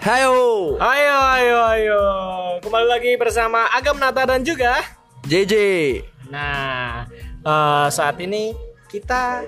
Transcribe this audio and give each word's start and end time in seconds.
Hayo, 0.00 0.32
Ayo, 0.80 1.16
ayo, 1.36 1.58
ayo. 1.68 2.02
Kembali 2.64 2.86
lagi 2.88 3.12
bersama 3.14 3.68
Agam 3.68 4.00
Nata 4.00 4.24
dan 4.24 4.40
juga. 4.40 4.80
JJ. 5.22 5.54
Nah, 6.32 7.04
eh, 7.38 7.86
saat 7.92 8.16
ini 8.16 8.56
kita 8.88 9.44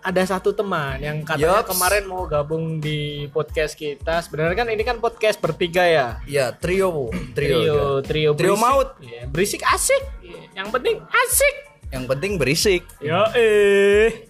ada 0.00 0.22
satu 0.24 0.54
teman 0.54 0.96
yang 0.96 1.20
katanya 1.20 1.60
Yops. 1.60 1.68
kemarin 1.68 2.04
mau 2.06 2.24
gabung 2.24 2.80
di 2.80 3.28
podcast 3.28 3.76
kita. 3.76 4.22
Sebenarnya 4.22 4.56
kan 4.56 4.68
ini 4.70 4.80
kan 4.80 4.96
podcast 4.96 5.36
bertiga 5.36 5.84
ya. 5.84 6.06
Ya, 6.24 6.56
trio, 6.56 7.12
trio. 7.36 7.60
Trio, 7.60 7.80
trio, 8.00 8.30
Trio 8.32 8.56
berisik. 8.56 8.64
maut. 8.64 8.88
Iya, 9.02 9.22
berisik 9.28 9.62
asik. 9.66 10.02
Iya, 10.24 10.40
Yang 10.56 10.68
penting 10.72 10.96
asik. 11.04 11.56
Yang 11.92 12.04
penting 12.08 12.32
berisik. 12.40 12.82
Ya 12.98 13.28
eh. 13.36 14.24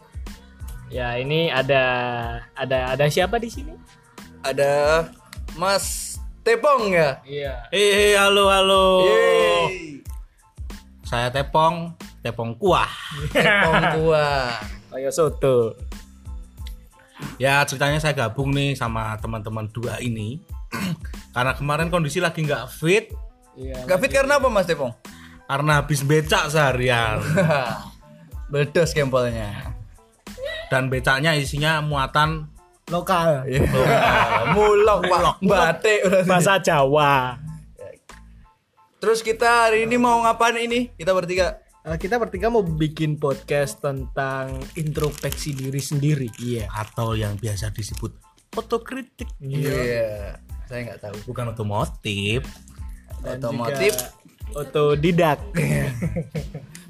Ya 0.89 1.15
ini 1.15 1.51
ada 1.51 1.83
ada 2.53 2.95
ada 2.95 3.05
siapa 3.07 3.39
di 3.39 3.47
sini? 3.47 3.75
Ada 4.41 5.03
Mas 5.57 6.17
Tepong 6.45 6.95
ya. 6.95 7.19
Iya. 7.27 7.67
Hei, 7.75 8.15
halo, 8.15 8.47
halo. 8.53 9.03
Yeay. 9.03 9.99
Saya 11.03 11.33
Tepong, 11.33 11.97
Tepong 12.23 12.55
Kuah. 12.55 12.87
Tepong 13.35 13.83
tua. 13.99 14.55
Kayak 14.95 15.13
soto. 15.17 15.75
Ya, 17.41 17.65
ceritanya 17.67 17.99
saya 17.99 18.15
gabung 18.15 18.53
nih 18.55 18.77
sama 18.79 19.17
teman-teman 19.19 19.67
dua 19.73 19.99
ini. 19.99 20.39
Karena 21.35 21.57
kemarin 21.57 21.89
kondisi 21.91 22.23
lagi 22.23 22.45
nggak 22.47 22.71
fit, 22.71 23.11
Iya. 23.57 23.89
Gak 23.89 24.05
fit 24.05 24.13
karena 24.13 24.37
apa 24.37 24.53
Mas 24.53 24.69
Tepong? 24.69 24.93
karena 25.49 25.81
habis 25.81 26.05
becak 26.05 26.53
seharian. 26.53 27.25
Bedos 28.53 28.93
kempolnya. 28.93 29.73
Dan 30.69 30.93
becaknya 30.93 31.33
isinya 31.33 31.81
muatan 31.81 32.53
Lokal. 32.87 33.43
Mulok, 34.55 35.11
Pak. 35.11 35.43
Batik. 35.43 36.01
Bahasa 36.23 36.63
Jawa. 36.63 37.35
Terus 39.03 39.27
kita 39.27 39.67
hari 39.67 39.91
ini 39.91 39.99
mau 39.99 40.23
ngapain 40.23 40.55
ini? 40.55 40.95
Kita 40.95 41.11
bertiga. 41.11 41.59
Eh, 41.83 41.99
kita 41.99 42.15
bertiga 42.23 42.47
mau 42.47 42.63
bikin 42.63 43.19
podcast 43.19 43.83
tentang 43.83 44.63
introspeksi 44.79 45.59
diri 45.59 45.83
sendiri. 45.83 46.31
Iya. 46.39 46.71
atau 46.71 47.19
yang 47.19 47.35
biasa 47.35 47.75
disebut 47.75 48.15
otokritik. 48.55 49.35
Iya. 49.43 50.39
Saya 50.71 50.81
nggak 50.87 51.01
tahu. 51.11 51.17
Bukan 51.35 51.59
otomotif. 51.59 52.47
Otomotif. 53.27 53.99
Otodidak. 54.55 55.43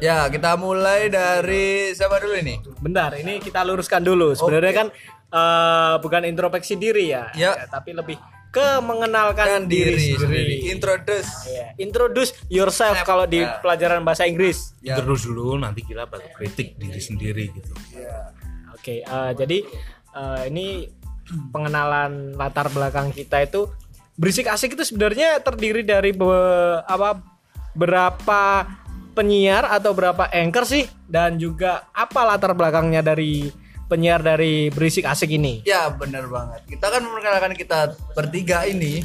Ya, 0.00 0.24
kita 0.26 0.56
mulai 0.56 1.06
dari 1.06 1.92
siapa 1.92 2.16
dulu 2.16 2.34
ini? 2.34 2.56
Bentar, 2.80 3.12
ini 3.14 3.36
kita 3.36 3.60
luruskan 3.62 4.00
dulu. 4.00 4.32
Sebenarnya 4.32 4.72
kan 4.74 4.86
eh, 5.30 5.94
bukan 6.00 6.24
introspeksi 6.24 6.74
diri 6.74 7.12
ya, 7.12 7.28
Ya. 7.32 7.52
Ya, 7.54 7.68
tapi 7.68 7.92
lebih 7.92 8.16
ke 8.50 8.82
mengenalkan 8.82 9.46
Kan 9.46 9.62
diri, 9.70 9.94
diri 9.94 10.18
sendiri. 10.18 10.18
sendiri. 10.18 10.54
Introduce. 10.74 11.30
Iya. 11.46 11.66
Introduce 11.78 12.30
yourself 12.48 12.98
kalau 13.04 13.22
di 13.22 13.38
Ya. 13.38 13.62
pelajaran 13.62 14.02
bahasa 14.02 14.26
Inggris. 14.26 14.74
Ya. 14.80 14.98
Terus 14.98 15.22
dulu 15.22 15.54
nanti 15.54 15.86
kita 15.86 16.02
baru 16.04 16.26
kritik 16.34 16.74
diri 16.74 16.98
sendiri 16.98 17.44
gitu. 17.54 17.70
Oke, 18.74 19.04
eh, 19.04 19.32
jadi 19.36 19.58
eh, 20.10 20.42
ini 20.50 20.88
pengenalan 21.52 22.34
latar 22.34 22.66
belakang 22.68 23.14
kita 23.14 23.38
itu 23.38 23.70
berisik 24.16 24.50
asik 24.50 24.74
itu 24.74 24.82
sebenarnya 24.82 25.38
terdiri 25.38 25.86
dari 25.86 26.10
be- 26.10 26.82
apa 26.82 27.22
berapa 27.70 28.66
penyiar 29.12 29.66
atau 29.66 29.92
berapa 29.92 30.30
anchor 30.30 30.64
sih 30.64 30.86
dan 31.10 31.36
juga 31.36 31.90
apa 31.90 32.24
latar 32.24 32.54
belakangnya 32.54 33.02
dari 33.02 33.50
penyiar 33.90 34.22
dari 34.22 34.70
berisik 34.70 35.02
asik 35.02 35.34
ini. 35.34 35.66
Ya 35.66 35.90
bener 35.90 36.30
banget. 36.30 36.62
Kita 36.70 36.86
kan 36.94 37.02
memperkenalkan 37.02 37.54
kita 37.58 37.98
bertiga 38.14 38.62
ini 38.62 39.02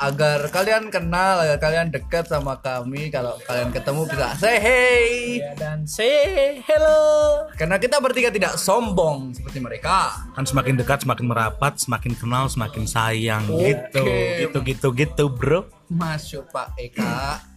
agar 0.00 0.48
kalian 0.48 0.88
kenal, 0.88 1.44
agar 1.44 1.60
kalian 1.60 1.92
dekat 1.92 2.26
sama 2.26 2.56
kami. 2.58 3.12
Kalau 3.12 3.36
kalian 3.44 3.68
ketemu 3.70 4.08
bisa 4.08 4.32
say 4.40 4.56
hey. 4.56 5.12
Ya, 5.44 5.52
dan 5.54 5.84
say 5.84 6.64
hello. 6.64 7.44
Karena 7.54 7.76
kita 7.76 8.00
bertiga 8.00 8.32
tidak 8.32 8.56
sombong 8.56 9.36
seperti 9.36 9.60
mereka. 9.60 10.16
Kan 10.32 10.48
semakin 10.48 10.80
dekat 10.80 11.04
semakin 11.04 11.26
merapat, 11.28 11.76
semakin 11.76 12.16
kenal 12.16 12.48
semakin 12.48 12.88
sayang 12.88 13.44
Oke. 13.52 13.68
gitu. 13.68 14.04
Gitu 14.40 14.58
gitu 14.64 14.88
gitu, 14.96 15.24
Bro. 15.28 15.68
Masuk 15.92 16.48
Pak 16.48 16.72
Eka. 16.80 17.51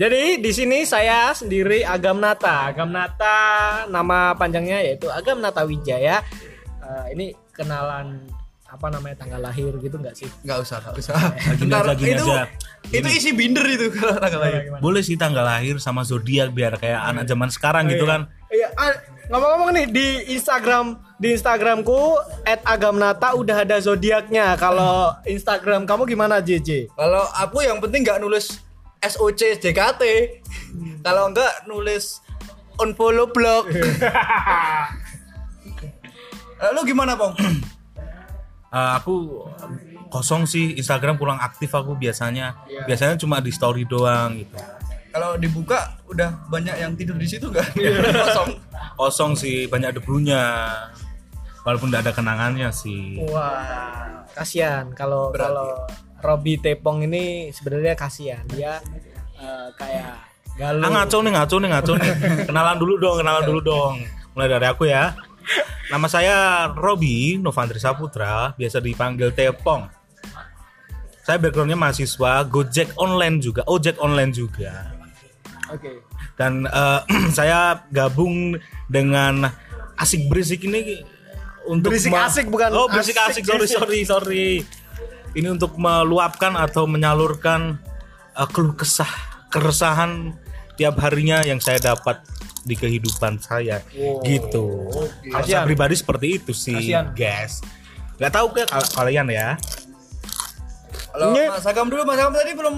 Jadi 0.00 0.40
di 0.40 0.48
sini 0.48 0.88
saya 0.88 1.36
sendiri 1.36 1.84
Agam 1.84 2.24
Nata. 2.24 2.72
Agam 2.72 2.88
Nata 2.88 3.84
nama 3.92 4.32
panjangnya 4.32 4.80
yaitu 4.80 5.12
Agam 5.12 5.44
Nata 5.44 5.60
Wijaya. 5.68 6.24
Eh, 6.80 7.06
ini 7.12 7.36
kenalan 7.52 8.24
apa 8.64 8.86
namanya 8.88 9.20
tanggal 9.20 9.44
lahir 9.44 9.76
gitu 9.76 10.00
nggak 10.00 10.16
sih? 10.16 10.24
Nggak 10.40 10.58
usah, 10.64 10.80
nggak 10.80 10.96
usah. 11.04 11.14
Gini 11.52 11.68
Bentar, 11.68 11.84
aja, 11.84 11.94
gini 12.00 12.16
itu, 12.16 12.32
aja. 12.32 12.48
itu 12.88 13.08
isi 13.12 13.30
binder 13.36 13.60
itu 13.68 13.92
kalau 13.92 14.16
tanggal 14.24 14.40
lahir. 14.40 14.72
Boleh 14.80 15.04
sih 15.04 15.20
tanggal 15.20 15.44
lahir 15.44 15.76
sama 15.76 16.00
zodiak 16.00 16.48
biar 16.56 16.80
kayak 16.80 17.00
anak 17.04 17.28
zaman 17.28 17.52
sekarang 17.52 17.84
gitu 17.92 18.08
kan. 18.08 18.24
Iya, 18.48 18.72
ah, 18.80 18.96
ngomong-ngomong 19.28 19.70
nih 19.76 19.86
di 19.92 20.06
Instagram 20.32 20.96
di 21.20 21.36
Instagramku 21.36 22.16
@agamnata 22.48 23.36
udah 23.36 23.68
ada 23.68 23.76
zodiaknya. 23.76 24.56
Kalau 24.56 25.12
Instagram 25.28 25.84
kamu 25.84 26.08
gimana 26.08 26.40
JJ? 26.40 26.88
Kalau 26.96 27.28
aku 27.36 27.60
yang 27.60 27.84
penting 27.84 28.00
nggak 28.00 28.16
nulis 28.16 28.69
SOC 29.00 29.60
JKT. 29.60 30.02
Kalau 31.00 31.32
enggak 31.32 31.64
nulis 31.64 32.20
unfollow 32.80 33.28
blog. 33.32 33.68
Lalu 36.60 36.80
gimana, 36.92 37.16
Pong? 37.16 37.36
Eh, 38.70 38.92
aku 39.02 39.42
kosong 40.14 40.46
sih 40.46 40.78
Instagram 40.78 41.18
kurang 41.18 41.42
aktif 41.42 41.74
aku 41.74 41.98
biasanya. 41.98 42.54
Biasanya 42.86 43.18
cuma 43.18 43.42
di 43.42 43.50
story 43.50 43.82
doang 43.82 44.38
gitu. 44.38 44.54
Kalau 45.10 45.34
dibuka 45.34 45.98
udah 46.06 46.46
banyak 46.46 46.78
yang 46.78 46.94
tidur 46.94 47.18
di 47.18 47.26
situ 47.26 47.50
nggak? 47.50 47.66
Kosong. 48.30 48.50
Kosong 48.94 49.32
sih 49.34 49.66
banyak 49.66 49.98
debunya. 49.98 50.70
Walaupun 51.66 51.90
tidak 51.90 52.06
ada 52.06 52.12
kenangannya 52.14 52.70
sih. 52.70 53.18
Wah, 53.26 54.22
kasihan 54.38 54.86
kalau 54.94 55.34
kalau 55.34 55.82
Robi 56.20 56.60
Tepong 56.60 57.04
ini 57.08 57.50
sebenarnya 57.50 57.96
kasihan. 57.96 58.44
Dia 58.48 58.78
eh, 59.40 59.68
kayak 59.74 60.14
galuh. 60.56 60.84
Ah 60.84 60.90
ngaco 60.92 61.18
nih 61.24 61.32
ngaco 61.34 61.56
nih 61.58 61.68
ngaco 61.72 61.92
nih. 61.96 62.12
Kenalan 62.48 62.76
dulu 62.78 62.94
dong, 63.00 63.16
kenalan 63.20 63.44
dulu 63.44 63.60
dong. 63.64 63.94
Mulai 64.36 64.48
dari 64.48 64.66
aku 64.68 64.84
ya. 64.86 65.16
Nama 65.90 66.06
saya 66.06 66.36
Robi 66.70 67.40
Novandri 67.42 67.82
Saputra, 67.82 68.54
biasa 68.54 68.78
dipanggil 68.78 69.34
Tepong. 69.34 69.90
Saya 71.26 71.36
backgroundnya 71.42 71.78
mahasiswa, 71.78 72.46
Gojek 72.46 72.94
online 72.96 73.42
juga, 73.42 73.62
ojek 73.66 73.98
online 73.98 74.32
juga. 74.32 74.94
Oke. 75.70 76.02
Dan 76.38 76.66
eh, 76.66 77.00
saya 77.38 77.84
gabung 77.90 78.54
dengan 78.86 79.50
asik 80.00 80.30
berisik 80.30 80.64
ini 80.64 81.02
untuk 81.68 81.92
Berisik 81.92 82.16
asik, 82.16 82.46
bukan 82.48 82.72
Oh 82.72 82.88
berisik 82.88 83.14
asik 83.20 83.44
asik, 83.44 83.52
sorry 83.52 83.66
sorry 83.68 84.00
sorry. 84.02 84.46
Ini 85.30 85.48
untuk 85.50 85.78
meluapkan 85.78 86.58
atau 86.58 86.84
menyalurkan 86.84 87.78
eh, 88.34 88.48
keluh 88.50 88.74
kesah 88.74 89.08
keresahan 89.50 90.34
tiap 90.74 90.96
harinya 91.02 91.42
yang 91.42 91.58
saya 91.58 91.76
dapat 91.78 92.22
di 92.62 92.76
kehidupan 92.76 93.40
saya 93.40 93.80
gitu. 94.22 94.88
Kalau 95.26 95.44
saya 95.44 95.64
pribadi 95.64 95.94
seperti 95.96 96.26
itu 96.38 96.52
sih, 96.52 96.76
Kasihan. 96.76 97.10
guys. 97.16 97.64
Gak 98.20 98.32
tahu 98.36 98.52
ke 98.52 98.68
kal- 98.68 98.92
kalian 98.94 99.26
ya. 99.32 99.56
Ini- 101.10 101.50
Mas 101.50 101.66
Agam 101.66 101.88
dulu, 101.90 102.04
Mas 102.06 102.20
Agam 102.20 102.32
tadi 102.32 102.52
belum 102.54 102.76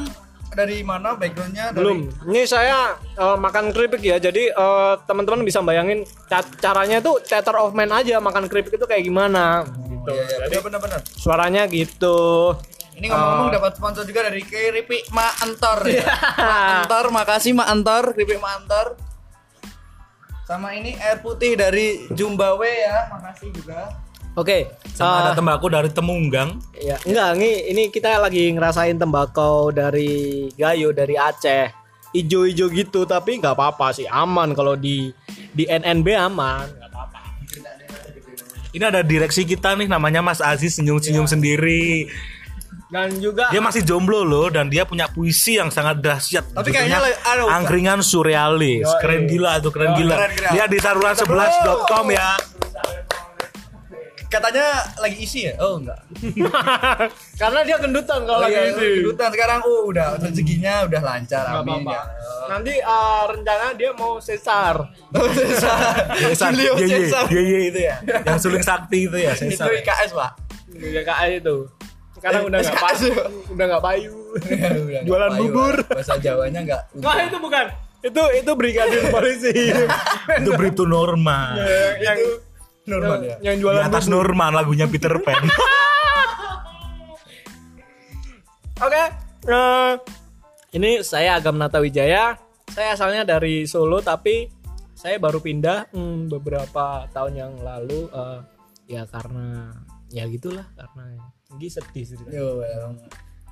dari 0.53 0.85
mana 0.85 1.17
backgroundnya? 1.17 1.73
Dari... 1.73 1.79
Belum. 1.81 1.99
Ini 2.29 2.43
saya 2.45 2.97
eh, 2.99 3.37
makan 3.41 3.73
keripik 3.73 4.05
ya. 4.05 4.21
Jadi 4.21 4.53
eh, 4.53 4.95
teman-teman 5.09 5.43
bisa 5.43 5.65
bayangin 5.65 6.05
ca- 6.29 6.55
caranya 6.61 7.01
tuh 7.01 7.19
theater 7.25 7.57
of 7.59 7.73
man 7.73 7.91
aja 7.91 8.21
makan 8.21 8.47
keripik 8.47 8.77
itu 8.77 8.87
kayak 8.87 9.05
gimana. 9.05 9.67
Gitu. 9.89 10.13
Iya, 10.13 10.47
iya, 10.51 10.61
benar-benar. 10.61 11.01
Suaranya 11.17 11.63
gitu. 11.71 12.53
Ini 12.93 13.09
ngomong-ngomong 13.09 13.51
dapat 13.57 13.73
sponsor 13.81 14.05
juga 14.05 14.29
dari 14.29 14.45
Keripik 14.45 15.09
Ma 15.17 15.33
Antor. 15.41 15.89
Ya. 15.89 16.05
Ma 16.37 16.85
Antor, 16.85 17.09
makasih 17.09 17.57
Ma 17.57 17.65
Antor, 17.67 18.13
Keripik 18.13 18.39
Ma 18.39 18.61
Antor. 18.61 19.01
Sama 20.45 20.77
ini 20.77 20.93
air 21.01 21.25
putih 21.25 21.57
dari 21.57 22.05
Jumbawe 22.13 22.69
ya, 22.69 23.09
makasih 23.09 23.49
juga. 23.57 23.97
Oke. 24.33 24.73
Sama 24.97 25.13
eh, 25.13 25.21
ada 25.29 25.33
tembakau 25.37 25.69
dari 25.69 25.93
Temunggang. 25.93 26.57
Ya, 26.81 26.97
enggak, 27.05 27.37
ini 27.37 27.51
ini 27.69 27.83
kita 27.93 28.17
lagi 28.17 28.49
ngerasain 28.53 28.97
tembakau 28.97 29.69
dari 29.69 30.49
Gayo 30.57 30.93
dari 30.97 31.17
Aceh. 31.21 31.69
Ijo-ijo 32.13 32.69
gitu 32.69 33.09
tapi 33.09 33.41
nggak 33.41 33.57
apa-apa 33.57 33.93
sih, 33.97 34.05
aman 34.05 34.53
kalau 34.53 34.77
di 34.77 35.09
di 35.57 35.65
NNB 35.65 36.09
aman, 36.17 36.65
nggak 36.69 36.91
apa-apa. 36.93 37.21
Ini 38.73 38.85
ada 38.89 39.01
direksi 39.05 39.45
kita 39.45 39.77
nih 39.77 39.89
namanya 39.89 40.25
Mas 40.25 40.41
Aziz 40.41 40.77
senyum-senyum 40.81 41.29
sendiri. 41.29 42.09
Dan 42.93 43.09
juga 43.25 43.49
Dia 43.49 43.65
masih 43.65 43.89
jomblo 43.89 44.21
loh 44.21 44.53
dan 44.53 44.69
dia 44.69 44.85
punya 44.85 45.09
puisi 45.09 45.57
yang 45.57 45.73
sangat 45.73 46.05
dahsyat. 46.05 46.53
Tapi 46.53 46.69
kayaknya 46.69 47.01
anu, 47.25 47.49
angkringan 47.49 48.05
surrealis. 48.05 48.85
Yoi. 48.85 49.01
Keren 49.01 49.23
gila 49.25 49.65
tuh, 49.65 49.73
keren 49.73 49.97
Yoi, 49.97 50.05
gila. 50.05 50.15
keren, 50.21 50.33
keren. 50.37 50.53
Lihat 50.53 50.69
di 50.69 50.79
saluran11.com 50.81 52.07
ya. 52.13 52.29
Katanya 54.33 54.65
lagi 54.97 55.17
isi 55.19 55.45
ya? 55.45 55.53
Oh 55.59 55.77
enggak. 55.77 56.01
Karena 57.43 57.61
dia 57.63 57.77
gendutan 57.77 58.25
kalau 58.25 58.41
Oh, 58.41 58.43
lagi 58.43 58.57
iya, 58.57 58.73
ini. 58.73 58.89
kedutan 58.99 59.29
sekarang 59.29 59.61
oh 59.63 59.85
udah 59.85 60.17
rezekinya 60.17 60.75
udah 60.85 61.01
lancar 61.01 61.45
Nggak 61.45 61.61
amin 61.61 61.73
apa-apa. 61.79 61.93
ya. 61.93 62.03
Nanti 62.49 62.73
uh, 62.79 63.23
rencana 63.29 63.67
dia 63.75 63.91
mau 63.93 64.17
sesar. 64.19 64.75
Cesar. 65.13 66.49
Julio 66.49 66.73
Ye, 66.75 66.83
ye, 66.83 66.97
Cesar. 66.99 67.25
ye, 67.29 67.43
ye 67.43 67.59
itu 67.69 67.81
ya. 67.83 67.97
Yang 68.27 68.39
suling 68.41 68.63
sakti 68.63 69.05
itu 69.05 69.17
ya, 69.19 69.33
Itu 69.33 69.53
Cesar. 69.53 69.69
ya. 69.69 69.81
IKS, 69.81 70.11
Pak. 70.13 70.31
Ya 70.73 71.03
KA 71.03 71.25
itu. 71.29 71.57
Sekarang 72.15 72.41
Eh, 72.41 72.49
udah 72.49 72.59
nggak 72.59 72.73
SKS. 72.73 72.83
payu, 72.83 73.13
udah 73.51 73.65
nggak 73.69 73.83
payu. 73.85 74.13
Jualan 75.07 75.31
bubur. 75.37 75.75
Bahasa 75.85 76.17
Jawanya 76.17 76.61
enggak. 76.63 76.83
Wah 76.97 77.21
itu 77.21 77.37
bukan. 77.37 77.67
Itu 78.01 78.23
itu 78.33 78.51
brigadir 78.55 79.07
polisi. 79.09 79.53
Itu 80.33 80.51
Bripto 80.53 80.83
Norman. 80.83 81.55
yang 81.99 82.19
normal 82.87 83.21
yang, 83.23 83.27
ya. 83.27 83.37
yang 83.53 83.57
Di 83.59 83.63
jualan 83.63 83.83
atas 83.87 84.05
bubur. 84.07 84.15
Norman 84.35 84.53
lagunya 84.55 84.87
Peter 84.91 85.15
Pan. 85.23 85.45
Oke. 88.83 89.03
eh, 89.47 89.93
ini 90.75 91.05
saya 91.07 91.39
Agam 91.39 91.59
Nata 91.59 91.79
Wijaya. 91.79 92.35
Saya 92.73 92.97
asalnya 92.97 93.23
dari 93.29 93.69
Solo 93.69 94.01
tapi 94.01 94.49
saya 94.97 95.19
baru 95.19 95.39
pindah 95.43 95.93
hmm, 95.93 96.31
beberapa 96.31 97.07
tahun 97.11 97.33
yang 97.37 97.53
lalu 97.61 98.09
eh, 98.11 98.41
ya 98.91 99.07
karena 99.07 99.71
ya 100.11 100.27
gitulah 100.27 100.67
karena 100.75 101.19
ini 101.55 101.67
sedih 101.69 102.05
ceritanya. 102.07 102.35
Yo, 102.35 102.59
well. 102.59 102.97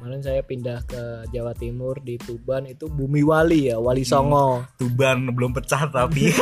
Kemarin 0.00 0.24
saya 0.24 0.40
pindah 0.40 0.80
ke 0.88 1.28
Jawa 1.28 1.52
Timur 1.52 2.00
di 2.00 2.16
Tuban 2.16 2.64
itu 2.64 2.88
Bumi 2.88 3.20
Wali 3.20 3.68
ya, 3.68 3.76
Wali 3.76 4.00
Songo. 4.00 4.64
Tuban 4.80 5.28
belum 5.28 5.52
pecah 5.52 5.92
tapi 5.92 6.32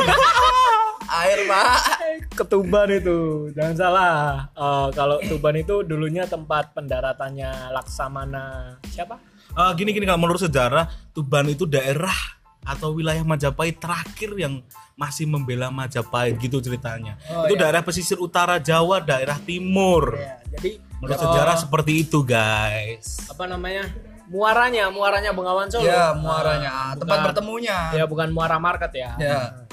Air, 1.19 1.43
Pak. 1.43 1.98
Ke 2.29 2.43
Tuban 2.43 2.87
itu, 2.89 3.17
jangan 3.51 3.75
salah. 3.75 4.15
Eh, 4.51 4.87
kalau 4.93 5.19
Tuban 5.21 5.55
itu 5.55 5.81
dulunya 5.81 6.23
tempat 6.23 6.71
pendaratannya 6.73 7.71
Laksamana 7.71 8.77
siapa? 8.85 9.19
Eh, 9.49 9.71
gini 9.75 9.91
gini 9.91 10.05
kalau 10.05 10.21
menurut 10.21 10.39
sejarah 10.39 10.85
Tuban 11.11 11.47
itu 11.47 11.65
daerah 11.65 12.15
atau 12.61 12.93
wilayah 12.93 13.23
Majapahit 13.23 13.79
terakhir 13.79 14.35
yang 14.35 14.61
masih 14.93 15.25
membela 15.25 15.67
Majapahit 15.69 16.37
gitu 16.37 16.59
ceritanya. 16.59 17.15
itu 17.47 17.55
daerah 17.55 17.79
pesisir 17.79 18.15
utara 18.15 18.59
Jawa, 18.59 18.99
daerah 18.99 19.39
timur. 19.39 20.13
Ya, 20.13 20.37
jadi 20.53 20.71
Menurut 20.99 21.15
sejarah 21.17 21.55
seperti 21.55 22.03
itu, 22.03 22.19
guys. 22.21 23.23
apa 23.25 23.47
namanya? 23.47 23.87
Muaranya, 24.29 24.91
muaranya 24.91 25.31
Bengawan 25.33 25.71
Solo. 25.71 25.87
Ya, 25.87 26.11
muaranya, 26.13 26.93
Bukan- 26.93 26.99
tempat 27.01 27.17
bertemunya. 27.25 27.77
Ya 27.95 28.03
bukan 28.05 28.29
Muara 28.29 28.61
Market 28.61 28.91
ya. 28.93 29.11
Ya. 29.17 29.65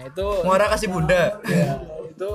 Nah, 0.00 0.08
itu 0.08 0.26
Muara 0.48 0.72
kasih 0.72 0.88
bunda. 0.88 1.36
ya, 1.44 1.76
itu 2.08 2.28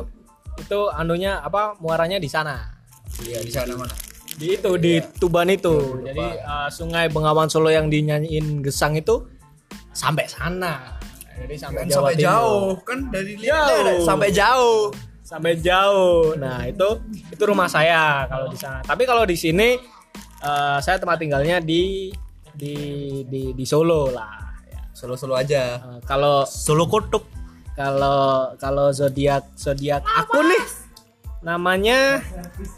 itu 0.62 0.80
anunya 0.94 1.42
apa? 1.42 1.74
Muaranya 1.82 2.22
di 2.22 2.30
sana. 2.30 2.78
Iya, 3.26 3.42
di 3.42 3.50
sana 3.50 3.74
mana? 3.74 3.90
Di 4.38 4.54
itu 4.54 4.72
di 4.78 5.02
Tuban 5.18 5.50
itu. 5.50 5.98
Jadi 6.06 6.26
uh, 6.46 6.70
Sungai 6.70 7.10
Bengawan 7.10 7.50
Solo 7.50 7.74
yang 7.74 7.90
dinyanyiin 7.90 8.62
Gesang 8.62 8.94
itu 8.94 9.26
sampai 9.98 10.30
sana. 10.30 11.02
Jadi 11.36 11.56
sampai 11.58 11.82
Kan 11.84 11.90
Jawa 11.90 11.98
sampai 11.98 12.14
Timur. 12.14 12.26
jauh 12.30 12.68
kan 12.86 13.00
dari 13.10 13.34
Jauh. 13.42 14.06
Sampai 14.06 14.30
jauh. 14.30 14.82
Sampai 15.26 15.52
jauh. 15.58 16.38
Nah, 16.38 16.70
itu 16.70 16.88
itu 17.34 17.44
rumah 17.50 17.66
saya 17.66 18.30
kalau 18.30 18.54
di 18.54 18.58
sana. 18.62 18.86
Tapi 18.86 19.04
kalau 19.10 19.26
di 19.26 19.34
sini 19.34 19.74
uh, 20.46 20.78
saya 20.78 21.02
tempat 21.02 21.18
tinggalnya 21.18 21.58
di 21.58 22.14
di 22.54 22.76
di 23.26 23.58
di 23.58 23.66
Solo 23.66 24.14
lah. 24.14 24.62
Ya. 24.70 24.80
Solo-solo 24.94 25.34
aja. 25.34 25.82
Uh, 25.82 26.00
kalau 26.06 26.46
Solo 26.46 26.86
Kotuk. 26.86 27.35
Kalau 27.76 28.56
kalau 28.56 28.88
zodiak 28.90 29.44
zodiak 29.54 30.02
aku 30.02 30.42
nih 30.42 30.64
namanya 31.42 32.22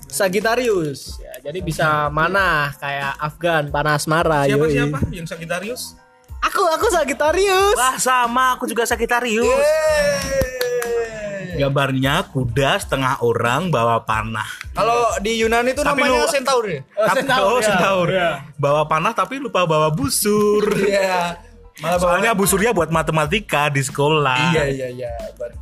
Sagittarius 0.08 1.18
ya, 1.18 1.34
jadi 1.42 1.60
bisa 1.62 2.10
mana 2.10 2.70
kayak 2.76 3.14
Afgan 3.18 3.64
panas 3.70 4.06
marah 4.06 4.44
Siapa 4.44 4.60
yoi. 4.60 4.74
siapa 4.74 4.98
yang 5.10 5.24
Sagittarius? 5.24 5.96
aku 6.40 6.62
aku 6.68 6.86
Sagittarius 6.90 7.76
Wah, 7.76 7.96
sama 7.96 8.54
aku 8.54 8.66
juga 8.66 8.84
Sagittarius. 8.84 9.48
Yeay. 9.48 10.46
Gambarnya 11.58 12.22
kuda 12.30 12.78
setengah 12.78 13.18
orang 13.20 13.68
bawa 13.68 14.00
panah. 14.00 14.46
Kalau 14.72 15.10
di 15.18 15.42
Yunani 15.42 15.74
itu 15.74 15.82
Tapi 15.82 15.98
namanya 15.98 16.22
lu- 16.22 16.30
Centaur 16.30 16.64
ya? 16.64 16.80
Oh, 16.94 17.02
Tapi- 17.02 17.18
Centaur, 17.18 17.42
oh, 17.42 17.58
ya. 17.58 17.66
Centaur. 17.66 18.08
Iya. 18.14 18.30
Bawa 18.56 18.82
panah 18.86 19.12
tapi 19.12 19.34
lupa 19.38 19.66
bawa 19.66 19.90
busur. 19.90 20.64
Iya. 20.78 21.36
Malah 21.78 22.00
Soalnya 22.02 22.32
busurnya 22.34 22.72
buat 22.74 22.90
matematika 22.90 23.70
di 23.70 23.82
sekolah. 23.86 24.54
Iya 24.54 24.64
iya 24.70 24.88
iya. 24.90 25.12
Buat 25.38 25.54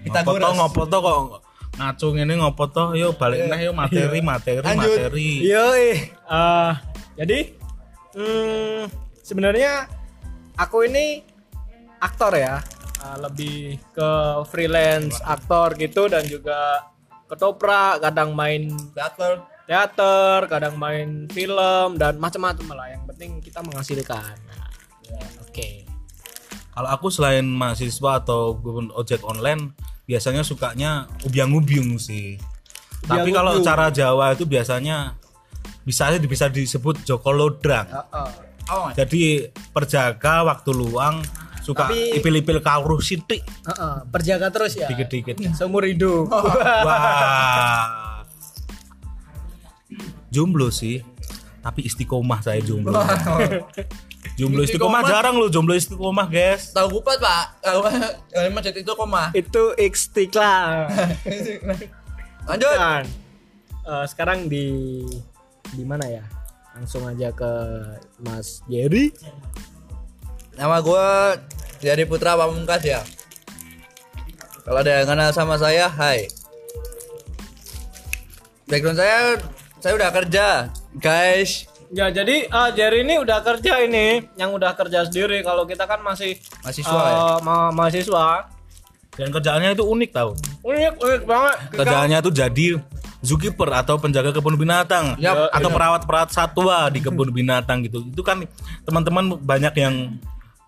Ngopo 0.00 0.32
to 0.34 0.48
ngopo 0.56 0.82
to 0.88 0.98
kok 0.98 1.20
ngaco 1.76 2.06
ngene 2.16 2.34
ngopo 2.40 2.64
to 2.72 2.84
yo 2.96 3.12
balik 3.14 3.46
neh 3.46 3.68
yo 3.68 3.72
materi 3.76 4.18
materi 4.24 4.64
Lanjut. 4.64 4.96
materi. 4.96 5.30
Yoi. 5.44 5.88
Eh, 6.08 6.72
jadi 7.20 7.38
hmm, 8.16 8.80
sebenarnya 9.20 9.84
aku 10.56 10.88
ini 10.88 11.20
aktor 12.00 12.32
ya, 12.32 12.64
Eh, 13.00 13.16
lebih 13.16 13.80
ke 13.96 14.10
freelance 14.52 15.24
aktor 15.24 15.72
gitu 15.80 16.04
dan 16.12 16.20
juga 16.28 16.84
ketoprak, 17.32 18.04
kadang 18.04 18.36
main 18.36 18.68
Teater. 18.92 19.40
teater, 19.64 20.44
kadang 20.50 20.76
main 20.76 21.24
film 21.32 21.96
dan 21.96 22.20
macam-macam 22.20 22.76
lah. 22.76 22.86
Yang 22.92 23.02
penting 23.14 23.30
kita 23.40 23.64
menghasilkan. 23.64 24.34
Nah, 24.36 24.68
Oke. 25.40 25.84
Kalau 26.70 26.88
aku 26.88 27.10
selain 27.10 27.44
mahasiswa 27.44 28.22
atau 28.22 28.54
gue 28.56 28.88
ojek 28.94 29.20
online 29.22 29.74
biasanya 30.06 30.42
sukanya 30.42 31.06
ubyang-ubyung 31.22 31.98
sih. 31.98 32.40
Tapi 33.00 33.30
kalau 33.30 33.58
cara 33.60 33.88
Jawa 33.88 34.32
itu 34.34 34.44
biasanya 34.44 35.16
bisa 35.82 36.12
bisa 36.20 36.46
disebut 36.46 37.02
Joko 37.02 37.32
Lodrang. 37.32 37.88
Oh, 38.70 38.86
Jadi 38.94 39.50
perjaga 39.74 40.46
waktu 40.46 40.70
luang 40.70 41.18
suka 41.60 41.90
Tapi- 41.90 42.16
ipil-ipil 42.16 42.62
kawruh 42.62 43.02
sitik 43.02 43.42
Heeh, 43.42 43.96
perjaga 44.08 44.48
terus 44.48 44.78
ya. 44.78 44.86
dikit-dikit. 44.86 45.36
Seumur 45.58 45.84
hidup. 45.84 46.30
Wah. 46.30 48.22
Jomblo 50.30 50.70
sih. 50.70 51.02
Tapi 51.60 51.84
istiqomah 51.84 52.40
saya 52.40 52.62
jomblo. 52.64 52.96
Jomblo 54.36 54.64
istiqomah 54.64 55.04
jarang 55.04 55.36
loh 55.36 55.52
jomblo 55.52 55.76
istiqomah, 55.76 56.28
guys. 56.28 56.72
tahu 56.72 57.00
kupat 57.00 57.20
pak. 57.20 57.44
Tahu 57.60 57.80
yang 58.36 58.52
macet 58.56 58.76
itu 58.76 58.92
koma. 58.96 59.32
Itu 59.36 59.76
istiqlal. 59.76 60.88
Lanjut. 62.48 62.76
Dan 62.76 63.04
eh, 63.84 64.04
sekarang 64.08 64.48
di 64.48 65.04
di 65.76 65.84
mana 65.84 66.08
ya? 66.08 66.24
Langsung 66.72 67.04
aja 67.04 67.28
ke 67.32 67.52
Mas 68.24 68.64
Jerry. 68.64 69.12
Nama 70.56 70.80
gue 70.80 71.06
jadi 71.80 72.04
Putra 72.04 72.36
Pamungkas 72.36 72.84
ya. 72.84 73.00
Kalau 74.64 74.80
ada 74.84 75.02
yang 75.02 75.08
kenal 75.08 75.32
sama 75.32 75.56
saya, 75.56 75.88
hai. 75.88 76.28
Background 78.68 79.00
saya, 79.00 79.40
saya 79.80 79.92
udah 79.96 80.10
kerja, 80.12 80.46
guys. 81.00 81.66
Ya 81.90 82.06
jadi 82.06 82.46
eh, 82.46 82.70
Jerry 82.78 83.02
ini 83.02 83.18
udah 83.18 83.42
kerja 83.42 83.82
ini, 83.82 84.22
yang 84.38 84.54
udah 84.54 84.78
kerja 84.78 85.10
sendiri. 85.10 85.42
Kalau 85.42 85.66
kita 85.66 85.90
kan 85.90 85.98
masih 86.06 86.38
Mahasiswa 86.62 86.86
eh, 86.94 87.10
ya? 87.10 87.22
ma- 87.42 87.74
mahasiswa. 87.74 88.46
Dan 89.18 89.34
kerjaannya 89.34 89.74
itu 89.74 89.82
unik 89.82 90.10
tau. 90.14 90.38
Unik, 90.62 90.94
unik 91.02 91.22
banget. 91.26 91.56
Kerjaannya 91.74 92.18
itu 92.22 92.30
jadi 92.30 92.66
zookeeper 93.20 93.68
atau 93.74 93.98
penjaga 93.98 94.30
kebun 94.32 94.54
binatang 94.56 95.18
Yap, 95.18 95.50
atau 95.50 95.68
perawat-perawat 95.68 96.30
satwa 96.30 96.86
di 96.94 97.02
kebun 97.02 97.34
binatang 97.42 97.82
gitu. 97.82 98.06
Itu 98.06 98.22
kan 98.22 98.46
teman-teman 98.86 99.42
banyak 99.42 99.74
yang 99.74 100.14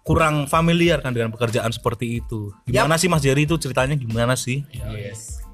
kurang 0.02 0.50
familiar 0.50 0.98
kan 0.98 1.14
dengan 1.14 1.30
pekerjaan 1.30 1.70
seperti 1.70 2.18
itu. 2.18 2.50
Gimana 2.66 2.98
sih 2.98 3.06
Mas 3.06 3.22
Jerry 3.22 3.46
itu 3.46 3.54
ceritanya 3.62 3.94
gimana 3.94 4.34
sih? 4.34 4.66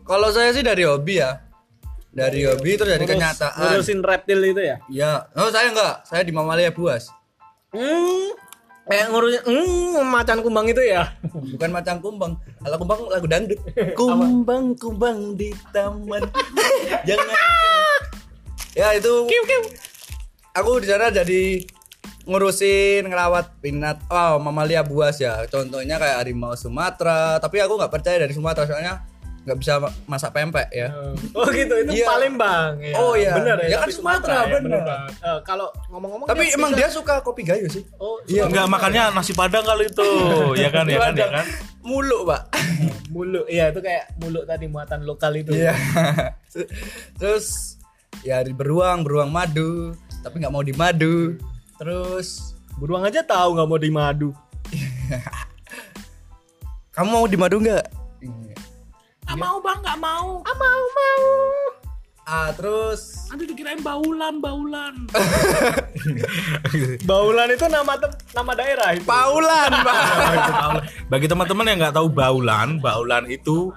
Kalau 0.09 0.33
saya 0.33 0.57
sih 0.57 0.65
dari 0.65 0.89
hobi 0.89 1.21
ya. 1.21 1.45
Dari 2.09 2.49
hobi 2.49 2.75
terus 2.81 2.91
dari 2.97 3.05
kenyataan. 3.05 3.79
Ngurusin 3.79 4.01
reptil 4.01 4.41
itu 4.41 4.61
ya? 4.65 4.77
Ya, 4.89 5.13
oh 5.37 5.53
saya 5.53 5.69
enggak, 5.69 5.95
saya 6.09 6.25
di 6.25 6.33
Mamalia 6.33 6.73
Buas. 6.73 7.13
Hmm, 7.69 8.33
kayak 8.89 9.13
ngurusin 9.13 9.43
hmm, 9.45 10.09
macan 10.09 10.41
kumbang 10.41 10.67
itu 10.73 10.81
ya? 10.81 11.13
Bukan 11.29 11.69
macam 11.69 12.01
kumbang. 12.01 12.33
Kalau 12.65 12.77
kumbang 12.81 13.01
lagu 13.13 13.27
dangdut. 13.29 13.61
Kumbang 13.99 14.73
kumbang 14.81 15.37
di 15.37 15.53
taman. 15.71 16.25
Jangan. 17.09 17.29
ya 18.73 18.97
itu. 18.97 19.29
Aku 20.57 20.81
di 20.81 20.89
sana 20.89 21.13
jadi 21.13 21.63
ngurusin 22.29 23.09
ngerawat 23.09 23.61
pinat 23.61 24.01
oh 24.09 24.41
mamalia 24.41 24.81
buas 24.81 25.21
ya. 25.21 25.45
Contohnya 25.49 26.01
kayak 26.01 26.25
harimau 26.25 26.57
Sumatera, 26.57 27.37
tapi 27.37 27.61
aku 27.61 27.77
nggak 27.77 27.93
percaya 27.93 28.17
dari 28.25 28.33
Sumatera 28.33 28.65
soalnya 28.65 29.05
nggak 29.49 29.59
bisa 29.59 29.73
ma- 29.79 29.95
masak 30.07 30.31
pempek 30.31 30.69
ya. 30.69 30.93
Oh 31.33 31.49
gitu, 31.49 31.73
itu 31.75 31.91
Iya. 31.95 32.07
Palembang. 32.07 32.77
Ya. 32.79 32.95
Oh, 32.95 33.13
iya. 33.13 33.33
bener 33.33 33.57
ya. 33.65 33.69
Ya 33.73 33.77
kan 33.79 33.89
Sumatera, 33.89 34.45
ya, 34.45 34.61
bener. 34.61 34.83
banget. 34.83 35.13
Eh, 35.19 35.39
kalau 35.43 35.67
ngomong-ngomong 35.89 36.27
Tapi 36.29 36.45
dia 36.45 36.55
emang 36.55 36.71
bisa- 36.71 36.79
dia 36.79 36.89
suka 36.93 37.15
kopi 37.21 37.43
gayo 37.43 37.65
sih. 37.67 37.83
Oh, 37.97 38.21
Iya. 38.25 38.45
Enggak 38.45 38.69
makanya 38.69 39.09
nasi 39.11 39.33
padang 39.33 39.65
kali 39.65 39.89
itu. 39.89 40.05
ya 40.63 40.69
kan 40.69 40.85
ya 40.85 40.99
kan 41.01 41.13
ya 41.15 41.29
kan. 41.33 41.47
muluk 41.81 42.29
pak 42.29 42.43
Muluk, 43.09 43.49
iya 43.49 43.73
itu 43.73 43.81
kayak 43.81 44.13
muluk 44.19 44.45
tadi 44.45 44.69
muatan 44.69 45.01
lokal 45.03 45.33
itu. 45.35 45.51
Iya. 45.51 45.73
Terus 47.19 47.79
ya 48.21 48.41
di 48.41 48.53
beruang, 48.53 49.01
beruang 49.01 49.29
madu, 49.29 49.97
tapi 50.21 50.39
nggak 50.39 50.53
mau 50.53 50.61
di 50.61 50.73
madu. 50.73 51.35
Terus 51.75 52.53
Beruang 52.77 53.03
aja 53.03 53.21
tahu 53.21 53.57
nggak 53.57 53.67
mau 53.67 53.75
di 53.77 53.91
madu. 53.91 54.31
kamu 56.93 57.09
mau 57.09 57.25
di 57.25 57.35
madu 57.35 57.59
nggak? 57.59 57.85
Ah, 59.29 59.37
mau 59.37 59.61
bang, 59.61 59.79
nggak 59.79 59.99
mau. 60.01 60.41
Ah, 60.41 60.57
mau 60.57 60.83
mau. 60.91 61.23
Ah 62.25 62.49
terus 62.53 63.29
Nanti 63.29 63.45
dikirain 63.45 63.81
baulan, 63.81 64.37
baulan. 64.37 64.93
Baulan 67.05 67.49
itu 67.49 67.65
nama 67.67 67.93
tem- 67.97 68.19
nama 68.33 68.53
daerah 68.53 68.89
itu. 68.93 69.05
Paulan 69.05 69.71
pak. 69.87 70.01
Bagi 71.09 71.25
teman-teman 71.25 71.65
yang 71.67 71.77
nggak 71.81 71.95
tahu 71.97 72.09
baulan, 72.09 72.77
baulan 72.79 73.25
itu 73.27 73.73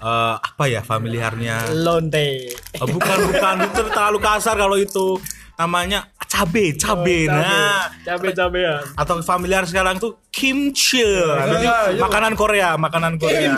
eh, 0.00 0.34
apa 0.36 0.64
ya 0.64 0.80
familiarnya? 0.80 1.70
Lonte. 1.76 2.56
Oh, 2.80 2.88
bukan 2.88 3.16
bukan 3.28 3.56
itu 3.68 3.80
terlalu 3.88 4.18
kasar 4.18 4.54
kalau 4.56 4.76
itu 4.76 5.16
namanya 5.60 6.08
cabe 6.24 6.72
cabe 6.72 7.28
nah 7.28 7.92
Cabe 8.00 8.32
cabean. 8.32 8.80
atau 8.96 9.20
familiar 9.20 9.68
sekarang 9.68 10.00
tuh 10.00 10.16
kimchi 10.32 11.04
Jadi 11.04 11.68
makanan 12.00 12.32
Korea 12.32 12.80
makanan 12.80 13.20
Korea 13.20 13.52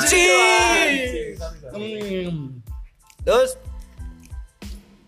Hmm. 1.73 2.61
Terus 3.25 3.57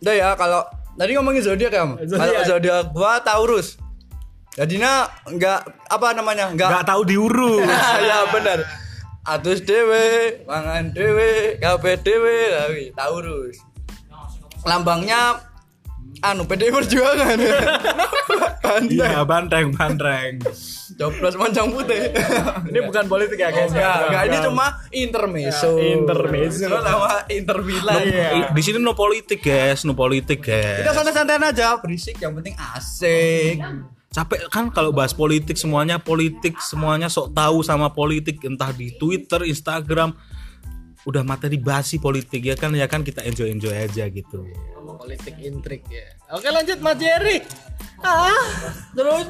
udah 0.01 0.15
ya 0.15 0.29
kalau 0.33 0.65
tadi 0.97 1.13
ngomongin 1.13 1.45
zodiak 1.45 1.73
kamu. 1.73 2.01
Zodiak. 2.09 2.21
Kalau 2.25 2.41
zodiak 2.49 2.83
gua 2.89 3.21
Taurus. 3.21 3.77
Jadinya 4.57 5.05
nggak 5.29 5.61
apa 5.91 6.09
namanya 6.17 6.55
nggak 6.57 6.69
nggak 6.71 6.87
tahu 6.87 7.03
diurus 7.05 7.69
ya 8.09 8.25
benar. 8.33 8.65
Atus 9.25 9.61
dewe, 9.61 10.41
mangan 10.49 10.93
dewe, 10.93 11.57
kafe 11.61 11.97
dewe, 12.01 12.37
tapi 12.49 12.83
Taurus. 12.93 13.57
Lambangnya 14.65 15.41
anu 16.25 16.49
PD 16.49 16.73
Perjuangan. 16.73 17.39
Iya 18.75 19.23
banteng 19.23 19.71
banteng 19.71 20.41
Coblos 20.99 21.37
mancang 21.39 21.71
putih. 21.71 22.11
Ini 22.67 22.81
bukan 22.83 23.07
politik 23.07 23.39
ya 23.39 23.53
guys. 23.53 23.71
Enggak, 23.71 23.99
enggak 24.11 24.23
ini 24.27 24.37
cuma 24.43 24.67
intermezzo. 24.91 25.71
Ya, 25.79 25.95
intermezzo. 25.95 26.67
Sama 26.67 27.23
Inter 27.31 27.59
Milan. 27.63 28.01
I- 28.03 28.51
di 28.51 28.63
sini 28.65 28.83
no 28.83 28.97
politik 28.97 29.45
guys 29.45 29.87
no 29.87 29.93
politik 29.95 30.43
Kita 30.43 30.51
guys 30.83 30.91
santai-santai 30.91 31.39
aja, 31.39 31.79
berisik 31.79 32.19
yang 32.19 32.35
penting 32.35 32.57
asik. 32.75 33.61
capek 34.15 34.47
kan 34.47 34.71
kalau 34.71 34.95
bahas 34.95 35.11
politik 35.11 35.59
semuanya 35.59 35.99
politik 35.99 36.55
semuanya 36.63 37.11
sok 37.11 37.35
tahu 37.35 37.67
sama 37.67 37.91
politik 37.91 38.39
entah 38.47 38.71
di 38.71 38.95
Twitter 38.95 39.43
Instagram 39.43 40.15
udah 41.03 41.27
materi 41.27 41.59
basi 41.59 41.99
politik 41.99 42.47
ya 42.47 42.55
kan 42.55 42.71
ya 42.73 42.87
kan 42.87 43.03
kita 43.03 43.27
enjoy 43.27 43.51
enjoy 43.51 43.75
aja 43.75 44.07
gitu 44.07 44.47
Politik 44.95 45.35
intrik 45.43 45.83
ya. 45.91 46.14
Oke 46.33 46.49
lanjut 46.49 46.79
Mas 46.81 46.97
Jerry. 46.97 47.45
Ah, 48.01 48.33
Terus 48.93 49.27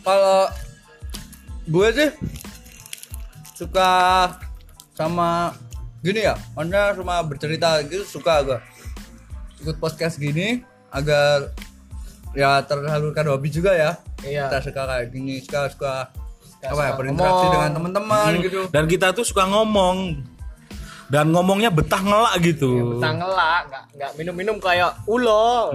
kalau 0.00 0.46
gue 1.66 1.88
sih 1.92 2.10
suka 3.52 3.90
sama 4.94 5.52
gini 6.00 6.24
ya, 6.24 6.38
maksudnya 6.54 6.94
cuma 6.94 7.18
bercerita 7.26 7.82
gitu 7.84 8.04
suka 8.06 8.44
gue 8.46 8.58
ikut 9.60 9.76
podcast 9.82 10.20
gini 10.20 10.62
agar 10.94 11.50
ya 12.36 12.60
tersalurkan 12.62 13.26
hobi 13.28 13.48
juga 13.50 13.72
ya. 13.74 13.90
Iya. 14.22 14.48
Kita 14.48 14.58
suka 14.72 14.82
kayak 14.86 15.06
gini, 15.10 15.34
suka 15.42 15.60
suka 15.72 15.92
apa 16.66 16.82
ya 16.82 16.92
suka 16.92 16.98
berinteraksi 16.98 17.36
ngomong. 17.36 17.54
dengan 17.54 17.70
teman-teman 17.76 18.30
gitu. 18.42 18.60
dan 18.74 18.84
kita 18.90 19.12
tuh 19.14 19.22
suka 19.22 19.44
ngomong 19.46 20.18
dan 21.06 21.30
ngomongnya 21.30 21.70
betah 21.70 21.98
ngelak 21.98 22.34
gitu 22.40 22.98
kita 22.98 23.10
ngelak, 23.14 23.62
nggak 23.66 23.84
nggak 23.94 24.10
minum-minum 24.16 24.56
kayak 24.58 24.94
ulo. 25.06 25.70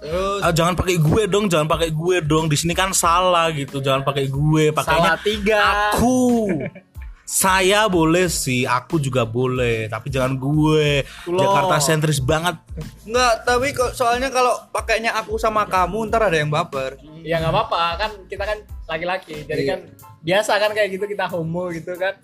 Terus 0.00 0.40
Ah, 0.40 0.48
jangan 0.48 0.72
pakai 0.72 0.96
gue 0.96 1.22
dong, 1.28 1.44
jangan 1.44 1.68
pakai 1.68 1.92
gue 1.92 2.16
dong. 2.24 2.48
Di 2.48 2.56
sini 2.56 2.72
kan 2.72 2.88
salah 2.96 3.52
gitu. 3.52 3.84
Jangan 3.84 4.00
pakai 4.00 4.32
gue, 4.32 4.72
pakainya 4.72 5.12
Salah 5.12 5.20
tiga. 5.20 5.60
aku. 5.92 6.48
Saya 7.30 7.86
boleh 7.86 8.26
sih, 8.26 8.66
aku 8.66 8.98
juga 8.98 9.22
boleh, 9.22 9.86
tapi 9.86 10.10
jangan 10.10 10.34
gue. 10.34 11.06
Loh. 11.30 11.38
Jakarta 11.38 11.78
sentris 11.78 12.18
banget. 12.18 12.58
enggak, 13.06 13.46
tapi 13.46 13.70
kok 13.70 13.94
soalnya 13.94 14.34
kalau 14.34 14.50
pakainya 14.74 15.14
aku 15.14 15.38
sama 15.38 15.62
kamu 15.62 16.10
ntar 16.10 16.26
ada 16.26 16.34
yang 16.34 16.50
baper. 16.50 16.98
Ya 17.22 17.38
nggak 17.38 17.54
apa-apa 17.54 17.82
kan 18.02 18.10
kita 18.26 18.42
kan 18.42 18.58
laki-laki. 18.90 19.46
Jadi 19.46 19.62
Iya. 19.62 19.70
kan 19.78 19.80
biasa 20.26 20.58
kan 20.58 20.74
kayak 20.74 20.90
gitu 20.90 21.06
kita 21.06 21.30
homo 21.30 21.70
gitu 21.70 21.94
kan. 21.94 22.18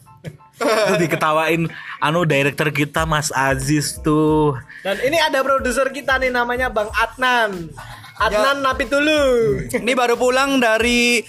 Terus 0.58 0.98
diketawain 0.98 1.70
anu 2.02 2.26
director 2.26 2.74
kita 2.74 3.06
Mas 3.06 3.30
Aziz 3.30 4.02
tuh. 4.02 4.58
Dan 4.82 4.98
ini 5.06 5.22
ada 5.22 5.38
produser 5.46 5.86
kita 5.94 6.18
nih 6.18 6.34
namanya 6.34 6.66
Bang 6.66 6.90
Adnan. 6.90 7.70
Adnan 8.18 8.58
Napitulu. 8.58 9.22
Ini 9.70 9.92
baru 9.94 10.18
pulang 10.18 10.58
dari 10.58 11.22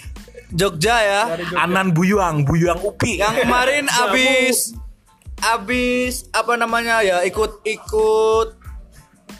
Jogja 0.50 0.96
ya. 0.98 1.22
Dari 1.28 1.44
Jogja. 1.44 1.60
Anan 1.60 1.92
Buyuang, 1.92 2.42
Buyuang 2.42 2.80
Upi. 2.80 3.18
Yang 3.18 3.44
kemarin 3.44 3.84
abis 3.86 4.72
abis 5.38 6.26
apa 6.34 6.58
namanya 6.58 6.98
ya 6.98 7.22
ikut 7.22 7.62
ikut 7.62 8.58